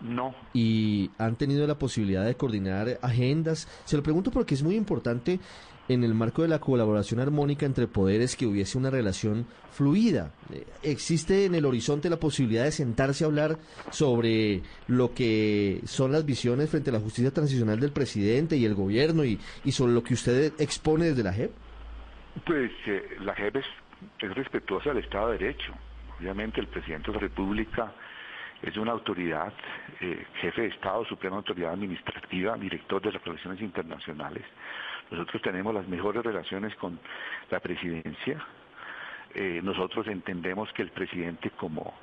No, 0.00 0.34
y 0.52 1.10
han 1.18 1.36
tenido 1.36 1.64
la 1.66 1.78
posibilidad 1.78 2.24
de 2.24 2.34
coordinar 2.36 2.98
agendas. 3.02 3.68
Se 3.84 3.96
lo 3.96 4.02
pregunto 4.02 4.32
porque 4.32 4.54
es 4.54 4.62
muy 4.62 4.74
importante 4.74 5.38
en 5.92 6.04
el 6.04 6.14
marco 6.14 6.42
de 6.42 6.48
la 6.48 6.58
colaboración 6.58 7.20
armónica 7.20 7.66
entre 7.66 7.86
poderes 7.86 8.36
que 8.36 8.46
hubiese 8.46 8.78
una 8.78 8.90
relación 8.90 9.46
fluida. 9.70 10.32
Eh, 10.52 10.66
¿Existe 10.82 11.44
en 11.44 11.54
el 11.54 11.64
horizonte 11.64 12.10
la 12.10 12.18
posibilidad 12.18 12.64
de 12.64 12.72
sentarse 12.72 13.24
a 13.24 13.28
hablar 13.28 13.58
sobre 13.90 14.62
lo 14.88 15.14
que 15.14 15.80
son 15.84 16.12
las 16.12 16.24
visiones 16.24 16.70
frente 16.70 16.90
a 16.90 16.94
la 16.94 17.00
justicia 17.00 17.30
transicional 17.32 17.80
del 17.80 17.92
presidente 17.92 18.56
y 18.56 18.64
el 18.64 18.74
gobierno 18.74 19.24
y, 19.24 19.38
y 19.64 19.72
sobre 19.72 19.92
lo 19.92 20.02
que 20.02 20.14
usted 20.14 20.52
expone 20.58 21.06
desde 21.06 21.22
la 21.22 21.32
JEP? 21.32 21.50
pues 22.44 22.70
eh, 22.86 23.16
la 23.20 23.34
JEP 23.34 23.56
es, 23.56 23.66
es 24.20 24.34
respetuosa 24.34 24.90
del 24.90 25.04
Estado 25.04 25.30
de 25.30 25.38
Derecho. 25.38 25.72
Obviamente 26.18 26.60
el 26.60 26.68
presidente 26.68 27.08
de 27.08 27.14
la 27.14 27.20
República 27.20 27.92
es 28.62 28.76
una 28.76 28.92
autoridad, 28.92 29.52
eh, 30.00 30.24
jefe 30.40 30.62
de 30.62 30.68
Estado, 30.68 31.04
suprema 31.04 31.36
autoridad 31.36 31.72
administrativa, 31.72 32.56
director 32.56 33.02
de 33.02 33.12
las 33.12 33.24
relaciones 33.24 33.60
internacionales. 33.60 34.44
Nosotros 35.12 35.42
tenemos 35.42 35.74
las 35.74 35.86
mejores 35.88 36.22
relaciones 36.24 36.74
con 36.76 36.98
la 37.50 37.60
presidencia. 37.60 38.44
Eh, 39.34 39.60
nosotros 39.62 40.06
entendemos 40.08 40.72
que 40.72 40.82
el 40.82 40.90
presidente 40.90 41.50
como, 41.50 41.94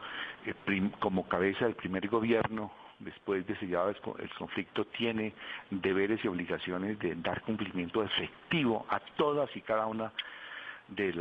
eh, 0.46 0.54
como 1.00 1.28
cabeza 1.28 1.66
del 1.66 1.76
primer 1.76 2.08
gobierno, 2.08 2.72
después 3.00 3.46
de 3.48 3.56
sellado 3.58 3.90
el, 3.90 3.98
co- 3.98 4.18
el 4.20 4.30
conflicto, 4.32 4.86
tiene 4.86 5.34
deberes 5.70 6.24
y 6.24 6.28
obligaciones 6.28 6.98
de 7.00 7.16
dar 7.16 7.42
cumplimiento 7.42 8.04
efectivo 8.04 8.86
a 8.90 9.00
todas 9.00 9.50
y 9.56 9.62
cada 9.62 9.86
una 9.86 10.12
de, 10.88 11.14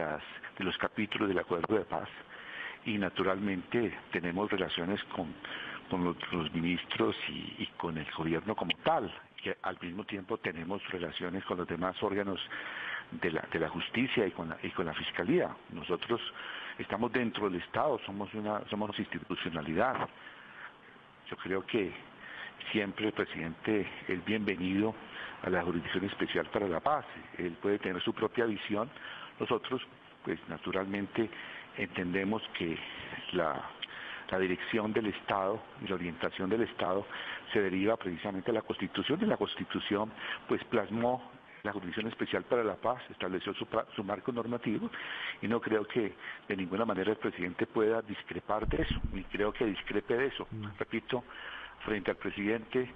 los 0.59 0.77
capítulos 0.79 1.29
del 1.29 1.38
acuerdo 1.38 1.74
de 1.77 1.85
paz 1.85 2.09
y 2.87 2.96
naturalmente 2.96 3.92
tenemos 4.12 4.51
relaciones 4.51 5.03
con, 5.05 5.35
con 5.90 6.05
los, 6.05 6.53
ministros 6.55 7.14
y 7.29 7.66
con 7.77 7.98
el 7.98 8.07
gobierno 8.16 8.55
como 8.57 8.72
tal. 8.83 9.12
Y 9.44 9.51
al 9.62 9.79
mismo 9.81 10.05
tiempo 10.05 10.38
tenemos 10.38 10.83
relaciones 10.90 11.44
con 11.44 11.59
los 11.59 11.68
demás 11.68 12.01
órganos 12.03 12.40
de 13.11 13.31
la, 13.31 13.42
de 13.53 13.59
la 13.61 13.68
justicia 13.68 14.27
y 14.27 14.33
con 14.33 14.48
la, 14.48 14.59
y 14.62 14.70
con 14.70 14.87
la 14.87 14.94
fiscalía. 14.94 15.55
Nosotros 15.70 16.20
estamos 16.79 17.12
dentro 17.12 17.48
del 17.48 17.61
Estado, 17.61 18.01
somos 18.05 18.33
una 18.35 18.62
somos 18.68 18.98
institucionalidad. 18.98 20.09
Yo 21.31 21.37
creo 21.37 21.64
que 21.66 21.92
siempre 22.72 23.07
el 23.07 23.12
presidente 23.12 23.87
es 24.09 24.24
bienvenido 24.24 24.94
a 25.42 25.51
la 25.51 25.62
Jurisdicción 25.62 26.05
Especial 26.05 26.46
para 26.46 26.68
la 26.68 26.81
Paz. 26.81 27.05
Él 27.37 27.57
puede 27.62 27.79
tener 27.79 28.03
su 28.03 28.12
propia 28.12 28.44
visión. 28.46 28.90
Nosotros, 29.38 29.83
pues 30.24 30.38
naturalmente, 30.48 31.31
entendemos 31.77 32.42
que 32.59 32.77
la, 33.33 33.70
la 34.31 34.38
dirección 34.38 34.93
del 34.93 35.07
Estado 35.07 35.61
y 35.83 35.88
la 35.88 35.95
orientación 35.95 36.51
del 36.51 36.62
Estado 36.62 37.07
se 37.53 37.61
deriva 37.61 37.97
precisamente 37.97 38.53
de 38.53 38.59
la 38.59 38.62
Constitución 38.62 39.19
y 39.23 39.27
la 39.27 39.37
Constitución 39.37 40.12
pues 40.47 40.62
plasmó 40.64 41.31
la 41.62 41.73
Jurisdicción 41.73 42.07
Especial 42.07 42.45
para 42.45 42.62
la 42.62 42.77
Paz, 42.77 43.03
estableció 43.11 43.53
su, 43.55 43.67
su 43.95 44.05
marco 44.05 44.33
normativo 44.33 44.91
y 45.43 45.49
no 45.49 45.61
creo 45.61 45.85
que 45.85 46.14
de 46.47 46.57
ninguna 46.57 46.85
manera 46.85 47.11
el 47.11 47.17
presidente 47.17 47.67
pueda 47.67 48.01
discrepar 48.03 48.67
de 48.69 48.83
eso, 48.83 49.01
ni 49.12 49.25
creo 49.25 49.53
que 49.53 49.64
discrepe 49.64 50.17
de 50.17 50.27
eso. 50.27 50.47
Repito, 50.79 51.25
frente 51.85 52.11
al 52.11 52.17
presidente, 52.17 52.91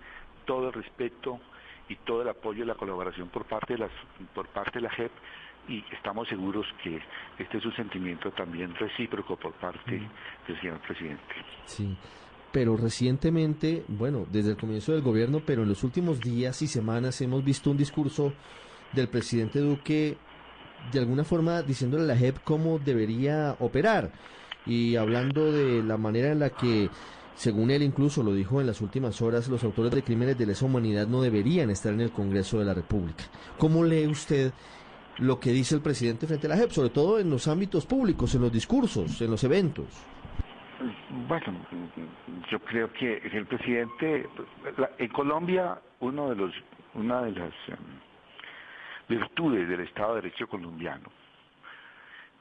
todo 0.45 0.69
el 0.69 0.75
respeto 0.75 1.41
y 1.89 1.97
todo 1.97 2.23
el 2.23 2.29
apoyo 2.29 2.63
y 2.63 2.67
la 2.67 2.75
colaboración 2.75 3.29
por 3.29 3.45
parte 3.45 3.75
de, 3.75 3.81
las, 3.81 3.91
por 4.35 4.49
parte 4.49 4.79
de 4.79 4.83
la 4.83 4.91
JEP 4.91 5.13
y 5.69 5.85
estamos 5.93 6.29
seguros 6.29 6.67
que 6.83 7.01
este 7.39 7.59
es 7.59 7.65
un 7.65 7.75
sentimiento 7.75 8.31
también 8.33 8.75
recíproco 8.75 9.37
por 9.37 9.53
parte 9.55 10.03
del 10.47 10.61
señor 10.61 10.81
presidente. 10.81 11.35
Sí, 11.67 11.97
pero 12.51 12.77
recientemente, 12.77 13.85
bueno, 13.89 14.27
desde 14.31 14.51
el 14.51 14.57
comienzo 14.57 14.93
del 14.93 15.03
gobierno, 15.03 15.41
pero 15.45 15.63
en 15.63 15.69
los 15.69 15.85
últimos 15.85 16.21
días 16.21 16.61
y 16.63 16.67
semanas 16.67 17.21
hemos 17.21 17.45
visto 17.45 17.71
un 17.71 17.77
discurso 17.77 18.33
del 18.93 19.09
presidente 19.09 19.61
Duque 19.61 20.17
de 20.91 20.99
alguna 20.99 21.25
forma 21.25 21.63
diciéndole 21.63 22.03
a 22.05 22.07
la 22.07 22.17
JEP 22.17 22.39
cómo 22.43 22.79
debería 22.79 23.57
operar 23.61 24.11
y 24.67 24.97
hablando 24.97 25.53
de 25.53 25.83
la 25.83 25.97
manera 25.97 26.33
en 26.33 26.41
la 26.41 26.51
que 26.51 26.91
según 27.35 27.71
él 27.71 27.83
incluso 27.83 28.23
lo 28.23 28.35
dijo 28.35 28.61
en 28.61 28.67
las 28.67 28.81
últimas 28.81 29.23
horas, 29.23 29.49
los 29.49 29.65
autores 29.65 29.93
de 29.93 30.03
crímenes 30.03 30.37
de 30.37 30.47
lesa 30.47 30.67
humanidad 30.67 31.07
no 31.07 31.23
deberían 31.23 31.71
estar 31.71 31.93
en 31.93 32.01
el 32.01 32.13
Congreso 32.13 32.59
de 32.59 32.67
la 32.67 32.75
República. 32.75 33.25
¿Cómo 33.59 33.85
lee 33.85 34.07
usted 34.07 34.53
lo 35.19 35.39
que 35.39 35.51
dice 35.51 35.75
el 35.75 35.83
presidente 35.83 36.27
frente 36.27 36.47
a 36.47 36.51
la 36.51 36.57
JEP, 36.57 36.71
sobre 36.71 36.91
todo 36.91 37.19
en 37.19 37.31
los 37.31 37.49
ámbitos 37.49 37.87
públicos, 37.87 38.35
en 38.35 38.43
los 38.43 38.53
discursos, 38.53 39.21
en 39.21 39.31
los 39.31 39.43
eventos? 39.45 39.87
Bueno, 41.29 41.67
yo 42.51 42.59
creo 42.61 42.93
que 42.93 43.19
el 43.19 43.47
presidente, 43.47 44.29
en 44.99 45.09
Colombia, 45.09 45.79
uno 46.01 46.31
de 46.31 46.37
los, 46.37 46.53
una 46.95 47.23
de 47.23 47.33
las 47.33 47.53
em, 47.69 47.77
virtudes 49.09 49.69
del 49.69 49.81
Estado 49.81 50.17
de 50.17 50.23
Derecho 50.23 50.49
colombiano, 50.49 51.11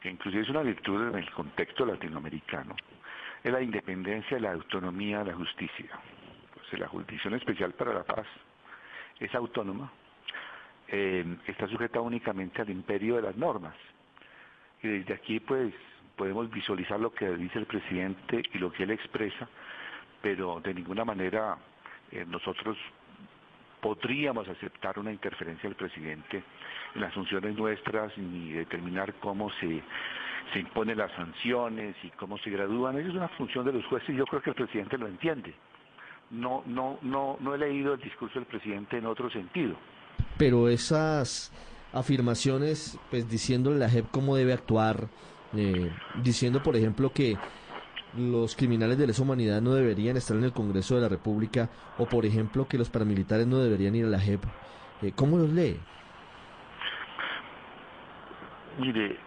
que 0.01 0.09
inclusive 0.09 0.43
es 0.43 0.49
una 0.49 0.63
virtud 0.63 1.09
en 1.09 1.15
el 1.15 1.29
contexto 1.31 1.85
latinoamericano, 1.85 2.75
es 3.43 3.51
la 3.51 3.61
independencia 3.61 4.39
la 4.39 4.53
autonomía 4.53 5.19
de 5.19 5.31
la 5.31 5.37
justicia. 5.37 5.89
Pues 6.53 6.79
la 6.79 6.87
Jurisdicción 6.87 7.33
Especial 7.35 7.73
para 7.73 7.93
la 7.93 8.03
Paz 8.03 8.25
es 9.19 9.33
autónoma, 9.35 9.91
em, 10.91 11.37
está 11.47 11.67
sujeta 11.67 11.99
únicamente 12.01 12.61
al 12.61 12.69
imperio 12.69 13.15
de 13.15 13.23
las 13.23 13.35
normas. 13.35 13.75
Y 14.83 14.87
desde 14.87 15.13
aquí, 15.13 15.39
pues, 15.39 15.73
podemos 16.15 16.51
visualizar 16.51 16.99
lo 16.99 17.11
que 17.13 17.27
dice 17.35 17.59
el 17.59 17.65
presidente 17.65 18.43
y 18.53 18.57
lo 18.59 18.71
que 18.71 18.83
él 18.83 18.91
expresa, 18.91 19.47
pero 20.21 20.59
de 20.59 20.73
ninguna 20.73 21.03
manera 21.03 21.57
eh, 22.11 22.25
nosotros 22.27 22.77
podríamos 23.81 24.47
aceptar 24.47 24.99
una 24.99 25.11
interferencia 25.11 25.67
del 25.67 25.75
presidente 25.75 26.43
en 26.93 27.01
las 27.01 27.13
funciones 27.13 27.55
nuestras 27.55 28.15
ni 28.17 28.51
determinar 28.51 29.15
cómo 29.15 29.49
se, 29.53 29.81
se 30.53 30.59
imponen 30.59 30.97
las 30.97 31.11
sanciones 31.13 31.95
y 32.03 32.09
cómo 32.11 32.37
se 32.37 32.51
gradúan. 32.51 32.97
Eso 32.97 33.09
es 33.09 33.15
una 33.15 33.29
función 33.29 33.65
de 33.65 33.73
los 33.73 33.85
jueces 33.87 34.09
y 34.09 34.15
yo 34.15 34.25
creo 34.25 34.41
que 34.41 34.51
el 34.51 34.55
presidente 34.55 34.97
lo 34.97 35.07
entiende. 35.07 35.53
No, 36.29 36.63
no, 36.67 36.99
no, 37.01 37.37
no 37.39 37.55
he 37.55 37.57
leído 37.57 37.95
el 37.95 37.99
discurso 37.99 38.39
del 38.39 38.47
presidente 38.47 38.97
en 38.97 39.05
otro 39.05 39.29
sentido. 39.29 39.75
Pero 40.37 40.69
esas 40.69 41.51
afirmaciones, 41.93 42.97
pues 43.09 43.29
diciéndole 43.29 43.77
a 43.77 43.79
la 43.79 43.89
JEP 43.89 44.05
cómo 44.11 44.35
debe 44.35 44.53
actuar, 44.53 45.07
eh, 45.55 45.91
diciendo, 46.23 46.63
por 46.63 46.75
ejemplo, 46.75 47.11
que 47.11 47.37
los 48.17 48.55
criminales 48.55 48.97
de 48.97 49.07
lesa 49.07 49.21
humanidad 49.21 49.61
no 49.61 49.73
deberían 49.73 50.17
estar 50.17 50.35
en 50.35 50.43
el 50.43 50.53
Congreso 50.53 50.95
de 50.95 51.01
la 51.01 51.09
República 51.09 51.69
o, 51.97 52.05
por 52.05 52.25
ejemplo, 52.25 52.67
que 52.67 52.77
los 52.77 52.89
paramilitares 52.89 53.47
no 53.47 53.59
deberían 53.59 53.95
ir 53.95 54.05
a 54.05 54.09
la 54.09 54.19
JEP. 54.19 54.43
Eh, 55.01 55.11
¿Cómo 55.15 55.37
los 55.37 55.49
lee? 55.49 55.79
Mire, 58.79 59.17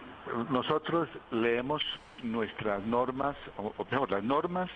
nosotros 0.51 1.09
leemos 1.31 1.83
nuestras 2.23 2.85
normas, 2.87 3.37
o, 3.57 3.73
mejor, 3.91 4.11
las 4.11 4.25
normas 4.25 4.71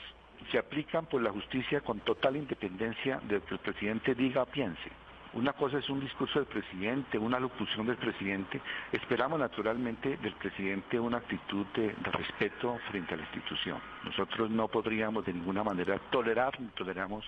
se 0.53 0.59
aplican 0.59 1.07
por 1.07 1.23
la 1.23 1.31
justicia 1.31 1.81
con 1.81 2.01
total 2.01 2.37
independencia 2.37 3.21
de 3.29 3.41
que 3.41 3.55
el 3.55 3.61
presidente 3.61 4.15
diga 4.15 4.43
o 4.43 4.47
piense. 4.47 4.91
Una 5.35 5.53
cosa 5.53 5.79
es 5.79 5.89
un 5.91 6.01
discurso 6.01 6.39
del 6.39 6.49
presidente, 6.49 7.19
una 7.19 7.39
locución 7.39 7.87
del 7.87 7.97
presidente. 7.97 8.61
Esperamos 8.93 9.39
naturalmente 9.39 10.17
del 10.17 10.33
presidente 10.33 10.99
una 10.99 11.19
actitud 11.19 11.67
de, 11.75 11.95
respeto 12.13 12.79
frente 12.91 13.13
a 13.13 13.19
la 13.19 13.25
institución. 13.25 13.79
Nosotros 14.05 14.51
no 14.51 14.69
podríamos 14.69 15.27
de 15.27 15.35
ninguna 15.35 15.63
manera 15.63 15.99
tolerar 16.11 16.59
ni 16.59 16.69
toleramos 16.69 17.27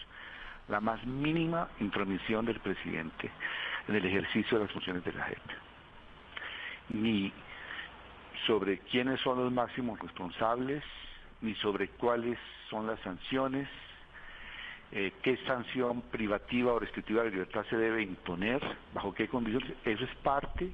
la 0.68 0.80
más 0.80 1.04
mínima 1.04 1.68
intromisión 1.80 2.46
del 2.46 2.60
presidente 2.60 3.30
en 3.86 3.94
el 3.94 4.04
ejercicio 4.04 4.56
de 4.56 4.64
las 4.64 4.72
funciones 4.72 5.04
de 5.04 5.12
la 5.12 5.24
JEP. 5.24 5.42
Ni 6.94 7.32
sobre 8.46 8.78
quiénes 8.78 9.20
son 9.20 9.38
los 9.38 9.52
máximos 9.52 9.98
responsables, 10.00 10.82
ni 11.42 11.54
sobre 11.56 11.88
cuáles 11.88 12.38
son 12.70 12.86
las 12.86 12.98
sanciones, 13.00 13.68
eh, 14.92 15.12
qué 15.22 15.36
sanción 15.46 16.02
privativa 16.02 16.72
o 16.72 16.78
restrictiva 16.78 17.22
de 17.22 17.30
libertad 17.30 17.64
se 17.70 17.76
debe 17.76 18.02
imponer, 18.02 18.60
bajo 18.92 19.14
qué 19.14 19.28
condiciones. 19.28 19.72
Eso 19.84 20.04
es 20.04 20.14
parte 20.16 20.72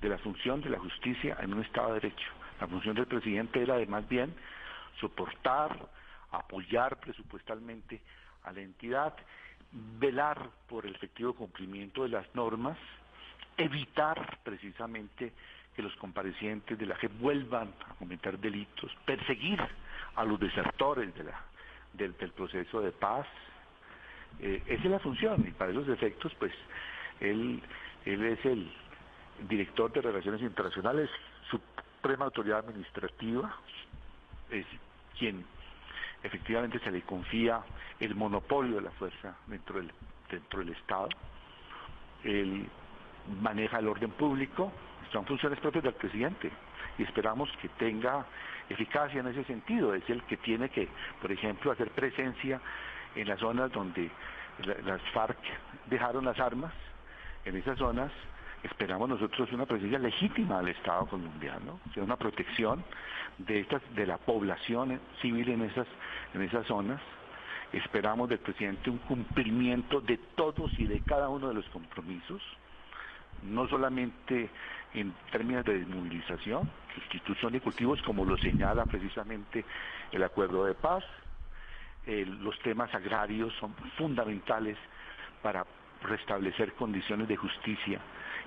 de 0.00 0.08
la 0.08 0.18
función 0.18 0.60
de 0.60 0.70
la 0.70 0.78
justicia 0.78 1.36
en 1.40 1.52
un 1.52 1.62
Estado 1.62 1.88
de 1.88 2.00
Derecho. 2.00 2.28
La 2.60 2.68
función 2.68 2.94
del 2.94 3.06
presidente 3.06 3.62
era 3.62 3.74
además 3.74 4.08
bien 4.08 4.32
soportar, 5.00 5.76
apoyar 6.30 6.98
presupuestalmente 7.00 8.00
a 8.44 8.52
la 8.52 8.60
entidad, 8.60 9.14
velar 9.98 10.48
por 10.68 10.86
el 10.86 10.94
efectivo 10.94 11.34
cumplimiento 11.34 12.04
de 12.04 12.10
las 12.10 12.34
normas, 12.34 12.78
evitar 13.56 14.38
precisamente 14.44 15.32
que 15.74 15.82
los 15.82 15.94
comparecientes 15.96 16.78
de 16.78 16.86
la 16.86 16.96
JEP 16.96 17.18
vuelvan 17.18 17.72
a 17.88 17.94
cometer 17.94 18.38
delitos, 18.38 18.90
perseguir 19.04 19.60
a 20.14 20.24
los 20.24 20.38
desertores 20.40 21.14
de 21.14 21.24
la, 21.24 21.42
del 21.92 22.14
proceso 22.14 22.80
de 22.80 22.92
paz, 22.92 23.26
eh, 24.40 24.62
esa 24.66 24.84
es 24.84 24.90
la 24.90 24.98
función 24.98 25.44
y 25.46 25.50
para 25.52 25.72
esos 25.72 25.88
efectos, 25.88 26.34
pues, 26.38 26.52
él, 27.20 27.62
él 28.04 28.24
es 28.24 28.44
el 28.44 28.70
director 29.48 29.92
de 29.92 30.02
Relaciones 30.02 30.42
Internacionales, 30.42 31.10
suprema 31.50 32.26
autoridad 32.26 32.60
administrativa, 32.60 33.54
es 34.50 34.66
quien 35.18 35.44
efectivamente 36.22 36.78
se 36.80 36.90
le 36.90 37.02
confía 37.02 37.62
el 38.00 38.14
monopolio 38.14 38.76
de 38.76 38.82
la 38.82 38.90
fuerza 38.92 39.36
dentro 39.46 39.78
del, 39.78 39.90
dentro 40.30 40.60
del 40.60 40.70
Estado. 40.70 41.08
Él 42.24 42.66
maneja 43.40 43.78
el 43.78 43.88
orden 43.88 44.10
público, 44.12 44.72
son 45.12 45.24
funciones 45.26 45.58
propias 45.60 45.84
del 45.84 45.94
presidente 45.94 46.50
y 46.98 47.02
esperamos 47.02 47.50
que 47.60 47.68
tenga 47.70 48.26
eficacia 48.68 49.20
en 49.20 49.28
ese 49.28 49.44
sentido. 49.44 49.94
Es 49.94 50.08
el 50.08 50.22
que 50.24 50.36
tiene 50.38 50.68
que, 50.68 50.88
por 51.20 51.30
ejemplo, 51.30 51.72
hacer 51.72 51.90
presencia 51.90 52.60
en 53.16 53.28
las 53.28 53.40
zonas 53.40 53.72
donde 53.72 54.10
las 54.84 55.00
FARC 55.12 55.38
dejaron 55.86 56.24
las 56.24 56.38
armas, 56.38 56.72
en 57.44 57.56
esas 57.56 57.78
zonas 57.78 58.12
esperamos 58.62 59.08
nosotros 59.08 59.50
una 59.52 59.66
presencia 59.66 59.98
legítima 59.98 60.58
del 60.58 60.68
Estado 60.68 61.06
colombiano, 61.06 61.80
una 61.96 62.16
protección 62.16 62.84
de 63.38 63.60
estas 63.60 63.82
de 63.94 64.06
la 64.06 64.18
población 64.18 65.00
civil 65.20 65.48
en 65.50 65.62
esas 65.62 65.86
en 66.34 66.42
esas 66.42 66.66
zonas. 66.66 67.00
Esperamos 67.72 68.28
del 68.28 68.38
presidente 68.38 68.90
un 68.90 68.98
cumplimiento 68.98 70.00
de 70.00 70.18
todos 70.36 70.72
y 70.78 70.86
de 70.86 71.00
cada 71.00 71.28
uno 71.28 71.48
de 71.48 71.54
los 71.54 71.66
compromisos, 71.66 72.40
no 73.42 73.68
solamente 73.68 74.48
en 74.94 75.12
términos 75.30 75.64
de 75.64 75.80
desmovilización, 75.80 76.70
sustitución 76.94 77.52
de 77.52 77.60
cultivos 77.60 78.00
como 78.02 78.24
lo 78.24 78.36
señala 78.38 78.84
precisamente 78.86 79.64
el 80.12 80.22
acuerdo 80.22 80.64
de 80.64 80.74
paz, 80.74 81.04
los 82.06 82.58
temas 82.60 82.94
agrarios 82.94 83.52
son 83.60 83.74
fundamentales 83.98 84.76
para 85.42 85.66
restablecer 86.02 86.72
condiciones 86.74 87.28
de 87.28 87.36
justicia 87.36 88.00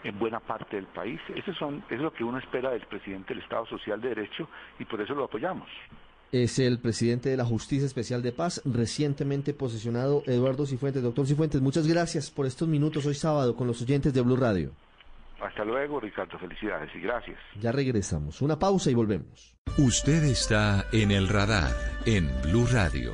en 0.04 0.18
buena 0.18 0.40
parte 0.40 0.78
del 0.78 0.86
país. 0.86 1.20
Eso 1.36 1.54
son, 1.56 1.84
es 1.90 2.00
lo 2.00 2.14
que 2.14 2.24
uno 2.24 2.38
espera 2.38 2.72
del 2.72 2.86
presidente 2.86 3.34
del 3.34 3.44
Estado 3.44 3.66
Social 3.66 4.00
de 4.00 4.10
Derecho 4.10 4.48
y 4.80 4.86
por 4.86 5.02
eso 5.02 5.14
lo 5.14 5.26
apoyamos. 5.26 5.68
Es 6.32 6.60
el 6.60 6.80
presidente 6.80 7.30
de 7.30 7.38
la 7.38 7.44
Justicia 7.44 7.88
Especial 7.88 8.22
de 8.22 8.32
Paz, 8.32 8.62
recientemente 8.64 9.54
posicionado 9.54 10.22
Eduardo 10.28 10.66
Cifuentes. 10.68 11.02
Doctor 11.02 11.26
Cifuentes, 11.26 11.60
muchas 11.60 11.88
gracias 11.88 12.30
por 12.30 12.46
estos 12.46 12.68
minutos 12.68 13.06
hoy 13.08 13.16
sábado 13.16 13.56
con 13.56 13.66
los 13.66 13.82
oyentes 13.82 14.14
de 14.14 14.22
Blue 14.22 14.38
Radio. 14.38 14.72
Hasta 15.42 15.64
luego, 15.64 16.00
Ricardo. 16.00 16.38
Felicidades 16.38 16.90
y 16.96 17.00
gracias. 17.00 17.38
Ya 17.60 17.72
regresamos. 17.72 18.42
Una 18.42 18.60
pausa 18.60 18.92
y 18.92 18.94
volvemos. 18.94 19.56
Usted 19.78 20.24
está 20.24 20.86
en 20.92 21.12
el 21.12 21.28
radar 21.28 21.72
en 22.06 22.30
Blue 22.44 22.68
Radio. 22.72 23.14